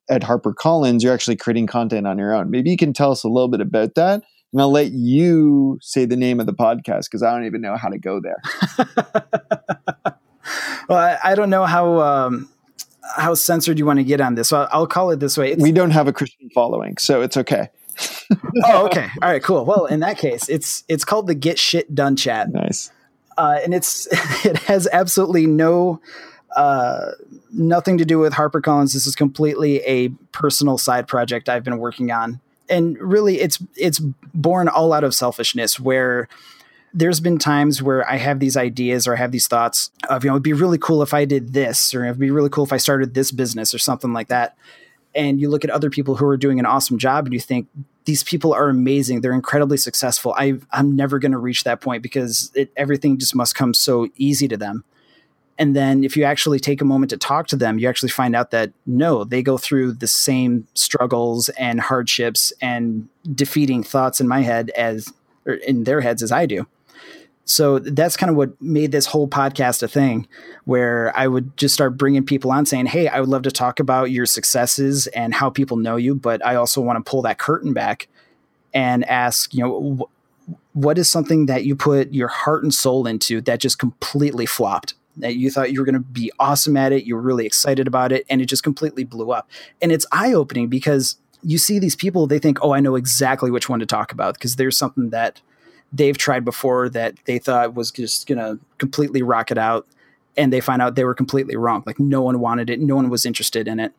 at 0.09 0.23
HarperCollins, 0.23 1.03
you're 1.03 1.15
actually 1.15 1.37
creating 1.37 1.67
content 1.67 2.07
on 2.07 2.19
your 2.19 2.35
own. 2.35 2.51
Maybe 2.51 2.71
you 2.71 2.77
can 2.77 2.93
tell 2.93 3.13
us 3.13 3.25
a 3.25 3.29
little 3.29 3.49
bit 3.49 3.61
about 3.61 3.95
that. 3.95 4.23
And 4.53 4.61
I'll 4.61 4.73
let 4.73 4.91
you 4.91 5.79
say 5.81 6.05
the 6.05 6.17
name 6.17 6.41
of 6.41 6.47
the 6.47 6.53
podcast 6.53 7.05
because 7.05 7.23
I 7.23 7.33
don't 7.33 7.47
even 7.47 7.61
know 7.61 7.77
how 7.77 7.89
to 7.89 7.99
go 7.99 8.21
there. 8.21 8.43
well, 10.91 11.19
I, 11.25 11.33
I, 11.33 11.35
don't 11.35 11.51
know 11.51 11.65
how 11.65 12.01
um, 12.01 12.49
how 13.17 13.35
censored 13.35 13.79
you 13.79 13.87
want 13.87 13.99
to 13.99 14.05
get 14.05 14.21
on 14.21 14.35
this. 14.35 14.49
So 14.49 14.63
I'll, 14.63 14.69
I'll 14.73 14.87
call 14.87 15.11
it 15.11 15.21
this 15.21 15.39
way. 15.39 15.53
It's, 15.53 15.63
we 15.63 15.73
don't 15.73 15.93
have 15.93 16.09
a 16.09 16.13
Christian 16.13 16.51
following, 16.51 16.99
so 16.99 17.23
it's 17.23 17.37
okay 17.37 17.71
oh, 18.65 18.87
okay. 18.87 19.09
All 19.23 19.31
right, 19.31 19.43
cool. 19.43 19.65
Well, 19.65 19.87
in 19.87 20.01
that 20.01 20.19
case, 20.19 20.49
it's 20.49 20.85
it's 20.89 21.05
called 21.05 21.27
the 21.27 21.35
Get 21.35 21.59
Shit 21.59 21.95
Done 21.95 22.17
Chat. 22.17 22.51
Nice. 22.53 22.91
Uh, 23.37 23.59
and 23.63 23.75
it's 23.75 24.07
it 24.45 24.59
has 24.59 24.89
absolutely 24.93 25.47
no 25.47 26.01
uh, 26.57 27.13
nothing 27.53 27.99
to 27.99 28.05
do 28.05 28.19
with 28.19 28.35
HarperCollins. 28.35 28.93
This 28.93 29.07
is 29.07 29.15
completely 29.15 29.79
a 29.81 30.09
personal 30.33 30.79
side 30.79 31.07
project 31.07 31.49
I've 31.49 31.65
been 31.65 31.79
working 31.79 32.11
on, 32.11 32.41
and 32.69 32.99
really, 32.99 33.41
it's 33.41 33.59
it's 33.77 33.99
born 33.99 34.69
all 34.69 34.93
out 34.93 35.05
of 35.05 35.15
selfishness. 35.15 35.79
Where 35.79 36.29
there's 36.93 37.21
been 37.21 37.39
times 37.39 37.83
where 37.83 38.09
I 38.11 38.17
have 38.17 38.41
these 38.41 38.57
ideas 38.57 39.07
or 39.07 39.15
I 39.15 39.19
have 39.19 39.33
these 39.33 39.47
thoughts 39.47 39.91
of, 40.09 40.25
you 40.25 40.31
know, 40.31 40.35
it'd 40.35 40.43
be 40.43 40.53
really 40.53 40.79
cool 40.79 41.03
if 41.03 41.15
I 41.15 41.25
did 41.25 41.53
this, 41.53 41.95
or 41.95 42.05
it'd 42.05 42.19
be 42.19 42.31
really 42.31 42.51
cool 42.51 42.65
if 42.65 42.73
I 42.73 42.79
started 42.79 43.15
this 43.15 43.31
business 43.31 43.75
or 43.75 43.79
something 43.79 44.13
like 44.13 44.29
that. 44.29 44.57
And 45.15 45.41
you 45.41 45.49
look 45.49 45.65
at 45.65 45.71
other 45.71 45.91
people 45.91 46.17
who 46.17 46.27
are 46.27 46.37
doing 46.37 46.59
an 46.59 46.67
awesome 46.67 46.99
job 46.99 47.27
and 47.27 47.35
you 47.35 47.41
think 47.41 47.69
these 48.05 48.23
people 48.23 48.53
are 48.53 48.69
amazing. 48.69 49.21
They're 49.21 49.33
incredibly 49.33 49.77
successful. 49.77 50.35
I, 50.37 50.55
i'm 50.73 50.97
never 50.97 51.19
going 51.19 51.33
to 51.33 51.39
reach 51.39 51.65
that 51.65 51.81
point 51.81 52.03
because 52.03 52.51
it, 52.55 52.73
everything 52.77 53.19
just 53.19 53.35
must 53.35 53.55
come 53.55 53.75
so 53.75 54.09
easy 54.17 54.49
to 54.49 54.57
them. 54.57 54.85
And 55.59 55.77
then 55.77 56.05
if 56.05 56.17
you 56.17 56.25
actually 56.25 56.59
take 56.59 56.81
a 56.81 56.87
moment 56.87 57.11
to 57.11 57.19
talk 57.19 57.47
to 57.49 57.57
them 57.57 57.79
you 57.79 57.89
actually 57.89 58.09
find 58.09 58.35
out 58.35 58.51
that 58.51 58.73
no 58.87 59.25
they 59.25 59.43
go 59.43 59.59
through 59.59 59.93
the 59.93 60.07
same 60.07 60.67
struggles 60.75 61.51
and 61.51 61.81
hardships 61.81 62.53
and 62.63 63.09
defeating 63.35 63.83
thoughts 63.83 64.21
in 64.21 64.27
my 64.27 64.41
head 64.41 64.71
as 64.71 65.13
or 65.47 65.55
in 65.55 65.85
their 65.85 66.01
heads 66.01 66.23
as 66.23 66.33
i 66.33 66.47
do 66.47 66.67
so 67.51 67.81
that's 67.81 68.17
kind 68.17 68.31
of 68.31 68.37
what 68.37 68.63
made 68.63 68.93
this 68.93 69.07
whole 69.07 69.27
podcast 69.27 69.83
a 69.83 69.89
thing 69.89 70.29
where 70.67 71.13
I 71.17 71.27
would 71.27 71.57
just 71.57 71.75
start 71.75 71.97
bringing 71.97 72.25
people 72.25 72.53
on 72.53 72.65
saying, 72.65 72.87
Hey, 72.87 73.09
I 73.09 73.19
would 73.19 73.29
love 73.29 73.43
to 73.43 73.51
talk 73.51 73.81
about 73.81 74.13
your 74.13 74.25
successes 74.25 75.09
and 75.09 75.35
how 75.35 75.51
people 75.51 75.77
know 75.77 75.97
you, 75.97 76.15
but 76.15 76.47
I 76.47 76.55
also 76.55 76.81
want 76.81 77.05
to 77.05 77.11
pull 77.11 77.23
that 77.23 77.39
curtain 77.39 77.73
back 77.73 78.07
and 78.73 79.05
ask, 79.07 79.53
you 79.53 79.65
know, 79.65 79.97
wh- 79.97 80.77
what 80.77 80.97
is 80.97 81.11
something 81.11 81.47
that 81.47 81.65
you 81.65 81.75
put 81.75 82.15
your 82.15 82.29
heart 82.29 82.63
and 82.63 82.73
soul 82.73 83.09
into 83.09 83.41
that 83.41 83.59
just 83.59 83.81
completely 83.81 84.47
flopped? 84.47 84.95
That 85.17 85.35
you 85.35 85.51
thought 85.51 85.73
you 85.73 85.81
were 85.81 85.85
going 85.85 85.95
to 85.95 86.01
be 86.01 86.31
awesome 86.39 86.77
at 86.77 86.93
it, 86.93 87.03
you 87.03 87.17
were 87.17 87.21
really 87.21 87.47
excited 87.47 87.89
about 87.89 88.13
it, 88.13 88.25
and 88.31 88.41
it 88.41 88.47
just 88.47 88.63
completely 88.63 89.03
blew 89.03 89.33
up. 89.33 89.51
And 89.83 89.91
it's 89.91 90.07
eye 90.13 90.33
opening 90.33 90.69
because 90.69 91.17
you 91.43 91.59
see 91.59 91.81
these 91.81 91.97
people, 91.97 92.29
they 92.29 92.39
think, 92.39 92.59
oh, 92.63 92.73
I 92.73 92.79
know 92.79 92.95
exactly 92.95 93.51
which 93.51 93.69
one 93.69 93.81
to 93.81 93.87
talk 93.87 94.13
about 94.13 94.35
because 94.35 94.55
there's 94.55 94.79
something 94.79 95.11
that 95.11 95.41
they've 95.93 96.17
tried 96.17 96.45
before 96.45 96.89
that 96.91 97.15
they 97.25 97.39
thought 97.39 97.75
was 97.75 97.91
just 97.91 98.27
going 98.27 98.39
to 98.39 98.59
completely 98.79 99.23
rock 99.23 99.51
it 99.51 99.59
out 99.59 99.87
and 100.37 100.53
they 100.53 100.61
find 100.61 100.81
out 100.81 100.95
they 100.95 101.05
were 101.05 101.15
completely 101.15 101.57
wrong. 101.57 101.83
Like 101.87 101.99
no 101.99 102.23
one 102.23 102.41
wanted 102.41 102.71
it 102.71 102.81
no 102.81 102.97
one 102.97 103.11
was 103.11 103.27
interested 103.27 103.67
in 103.69 103.81
it. 103.81 103.93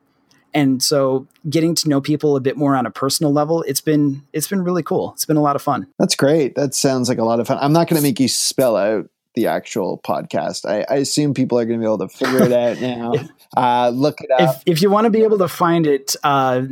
And 0.54 0.84
so 0.84 1.28
getting 1.50 1.76
to 1.76 1.88
know 1.88 2.02
people 2.02 2.36
a 2.36 2.42
bit 2.42 2.58
more 2.58 2.76
on 2.76 2.86
a 2.86 2.92
personal 2.92 3.32
level 3.32 3.64
it's 3.64 3.82
been 3.82 4.24
it's 4.34 4.48
been 4.48 4.64
really 4.64 4.84
cool. 4.84 5.12
It's 5.14 5.26
been 5.26 5.38
a 5.38 5.42
lot 5.42 5.56
of 5.56 5.62
fun. 5.62 5.88
That's 6.00 6.16
great. 6.16 6.56
That 6.56 6.74
sounds 6.74 7.10
like 7.10 7.18
a 7.18 7.24
lot 7.24 7.40
of 7.40 7.48
fun. 7.48 7.58
I'm 7.62 7.74
not 7.74 7.88
going 7.88 8.02
to 8.02 8.04
make 8.04 8.20
you 8.20 8.28
spell 8.28 8.76
out 8.76 9.10
the 9.34 9.48
actual 9.48 9.98
podcast. 10.00 10.66
I, 10.66 10.86
I 10.94 10.98
assume 10.98 11.34
people 11.34 11.58
are 11.58 11.66
going 11.66 11.80
to 11.80 11.84
be 11.84 11.88
able 11.88 12.00
to 12.00 12.10
figure 12.10 12.44
it 12.44 12.52
out 12.52 12.82
now. 12.82 13.14
Uh, 13.56 13.90
look 13.90 14.20
it 14.20 14.30
up. 14.32 14.58
if, 14.58 14.64
if 14.66 14.82
you 14.82 14.90
want 14.90 15.06
to 15.06 15.10
be 15.10 15.24
able 15.24 15.38
to 15.38 15.48
find 15.48 15.88
it 15.88 16.16
uh, 16.24 16.64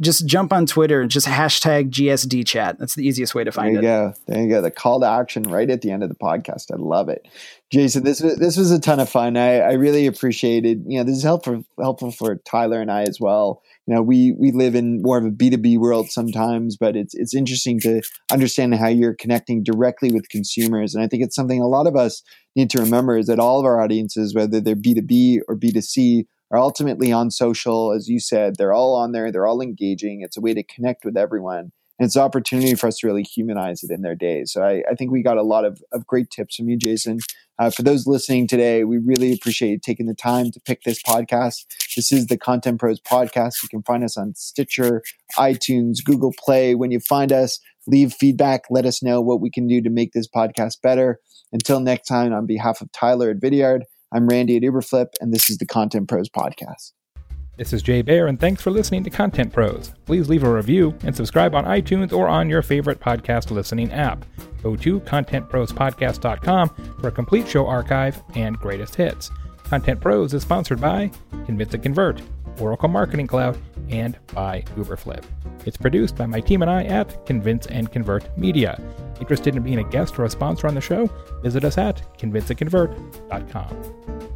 just 0.00 0.26
jump 0.26 0.52
on 0.52 0.66
Twitter 0.66 1.00
and 1.00 1.10
just 1.10 1.26
hashtag 1.26 1.90
GSD 1.90 2.46
chat. 2.46 2.78
That's 2.78 2.94
the 2.94 3.06
easiest 3.06 3.34
way 3.34 3.44
to 3.44 3.52
find 3.52 3.76
it. 3.76 3.82
there 3.82 3.82
you 3.82 3.88
it. 3.88 3.92
Go. 3.92 4.14
There 4.26 4.42
you 4.42 4.48
go. 4.48 4.62
The 4.62 4.70
call 4.70 5.00
to 5.00 5.06
action 5.06 5.44
right 5.44 5.68
at 5.68 5.82
the 5.82 5.90
end 5.90 6.02
of 6.02 6.08
the 6.08 6.14
podcast. 6.14 6.72
I 6.72 6.76
love 6.76 7.08
it. 7.08 7.26
Jason, 7.70 8.04
this 8.04 8.18
this 8.18 8.56
was 8.56 8.70
a 8.70 8.78
ton 8.78 9.00
of 9.00 9.08
fun. 9.08 9.36
I, 9.36 9.58
I 9.58 9.72
really 9.72 10.06
appreciated, 10.06 10.84
you 10.86 10.98
know, 10.98 11.04
this 11.04 11.16
is 11.16 11.22
helpful 11.24 11.64
helpful 11.80 12.12
for 12.12 12.36
Tyler 12.36 12.80
and 12.80 12.90
I 12.90 13.02
as 13.02 13.18
well. 13.18 13.62
You 13.86 13.94
know, 13.94 14.02
we 14.02 14.32
we 14.32 14.52
live 14.52 14.74
in 14.74 15.02
more 15.02 15.18
of 15.18 15.24
a 15.24 15.30
B2B 15.30 15.78
world 15.78 16.08
sometimes, 16.10 16.76
but 16.76 16.94
it's 16.94 17.14
it's 17.14 17.34
interesting 17.34 17.80
to 17.80 18.02
understand 18.30 18.74
how 18.74 18.88
you're 18.88 19.14
connecting 19.14 19.62
directly 19.62 20.12
with 20.12 20.28
consumers. 20.28 20.94
And 20.94 21.02
I 21.02 21.08
think 21.08 21.24
it's 21.24 21.34
something 21.34 21.60
a 21.60 21.66
lot 21.66 21.86
of 21.86 21.96
us 21.96 22.22
need 22.54 22.70
to 22.70 22.82
remember 22.82 23.16
is 23.18 23.26
that 23.26 23.40
all 23.40 23.58
of 23.58 23.66
our 23.66 23.80
audiences, 23.80 24.34
whether 24.34 24.60
they're 24.60 24.76
B2B 24.76 25.40
or 25.48 25.56
B2C, 25.56 26.26
are 26.54 26.58
ultimately 26.58 27.10
on 27.10 27.32
social. 27.32 27.92
As 27.92 28.08
you 28.08 28.20
said, 28.20 28.54
they're 28.56 28.72
all 28.72 28.94
on 28.94 29.10
there, 29.10 29.32
they're 29.32 29.46
all 29.46 29.60
engaging. 29.60 30.22
It's 30.22 30.36
a 30.36 30.40
way 30.40 30.54
to 30.54 30.62
connect 30.62 31.04
with 31.04 31.16
everyone. 31.16 31.72
And 31.98 32.06
it's 32.06 32.14
an 32.14 32.22
opportunity 32.22 32.76
for 32.76 32.86
us 32.86 32.98
to 32.98 33.08
really 33.08 33.24
humanize 33.24 33.82
it 33.82 33.90
in 33.90 34.02
their 34.02 34.14
days. 34.14 34.52
So 34.52 34.62
I, 34.62 34.82
I 34.88 34.94
think 34.94 35.10
we 35.10 35.22
got 35.22 35.36
a 35.36 35.42
lot 35.42 35.64
of, 35.64 35.82
of 35.92 36.06
great 36.06 36.30
tips 36.30 36.56
from 36.56 36.68
you, 36.68 36.76
Jason. 36.76 37.18
Uh, 37.58 37.70
for 37.70 37.82
those 37.82 38.06
listening 38.06 38.46
today, 38.46 38.84
we 38.84 38.98
really 38.98 39.32
appreciate 39.32 39.70
you 39.70 39.78
taking 39.78 40.06
the 40.06 40.14
time 40.14 40.52
to 40.52 40.60
pick 40.60 40.82
this 40.82 41.02
podcast. 41.02 41.66
This 41.96 42.12
is 42.12 42.26
the 42.26 42.38
Content 42.38 42.78
Pros 42.78 43.00
podcast. 43.00 43.54
You 43.62 43.68
can 43.68 43.82
find 43.82 44.04
us 44.04 44.16
on 44.16 44.34
Stitcher, 44.36 45.02
iTunes, 45.36 46.04
Google 46.04 46.32
Play. 46.38 46.76
When 46.76 46.92
you 46.92 47.00
find 47.00 47.32
us, 47.32 47.58
leave 47.88 48.12
feedback. 48.12 48.62
Let 48.70 48.86
us 48.86 49.02
know 49.02 49.20
what 49.20 49.40
we 49.40 49.50
can 49.50 49.66
do 49.66 49.80
to 49.82 49.90
make 49.90 50.12
this 50.12 50.28
podcast 50.28 50.82
better. 50.82 51.20
Until 51.52 51.78
next 51.80 52.06
time, 52.06 52.32
on 52.32 52.46
behalf 52.46 52.80
of 52.80 52.90
Tyler 52.92 53.30
at 53.30 53.40
Vidyard, 53.40 53.82
I'm 54.14 54.28
Randy 54.28 54.56
at 54.56 54.62
Uberflip, 54.62 55.08
and 55.20 55.34
this 55.34 55.50
is 55.50 55.58
the 55.58 55.66
Content 55.66 56.08
Pros 56.08 56.28
Podcast. 56.28 56.92
This 57.58 57.72
is 57.72 57.82
Jay 57.82 58.00
Baer, 58.00 58.28
and 58.28 58.38
thanks 58.38 58.62
for 58.62 58.70
listening 58.70 59.02
to 59.02 59.10
Content 59.10 59.52
Pros. 59.52 59.92
Please 60.06 60.28
leave 60.28 60.44
a 60.44 60.52
review 60.52 60.96
and 61.02 61.16
subscribe 61.16 61.52
on 61.52 61.64
iTunes 61.64 62.12
or 62.12 62.28
on 62.28 62.48
your 62.48 62.62
favorite 62.62 63.00
podcast 63.00 63.50
listening 63.50 63.92
app. 63.92 64.24
Go 64.62 64.76
to 64.76 65.00
contentprospodcast.com 65.00 66.96
for 67.00 67.08
a 67.08 67.10
complete 67.10 67.48
show 67.48 67.66
archive 67.66 68.22
and 68.36 68.56
greatest 68.56 68.94
hits. 68.94 69.32
Content 69.64 70.00
Pros 70.00 70.32
is 70.32 70.42
sponsored 70.42 70.80
by 70.80 71.10
Convince 71.46 71.74
and 71.74 71.82
Convert, 71.82 72.22
Oracle 72.60 72.88
Marketing 72.88 73.26
Cloud, 73.26 73.58
and 73.90 74.16
by 74.32 74.62
Uberflip. 74.76 75.24
It's 75.66 75.76
produced 75.76 76.16
by 76.16 76.26
my 76.26 76.40
team 76.40 76.62
and 76.62 76.70
I 76.70 76.84
at 76.84 77.26
Convince 77.26 77.66
and 77.66 77.90
Convert 77.90 78.36
Media. 78.36 78.80
Interested 79.20 79.56
in 79.56 79.62
being 79.62 79.78
a 79.78 79.84
guest 79.84 80.18
or 80.18 80.24
a 80.24 80.30
sponsor 80.30 80.66
on 80.66 80.74
the 80.74 80.80
show? 80.80 81.06
Visit 81.42 81.64
us 81.64 81.78
at 81.78 82.02
convinceandconvert.com. 82.18 84.33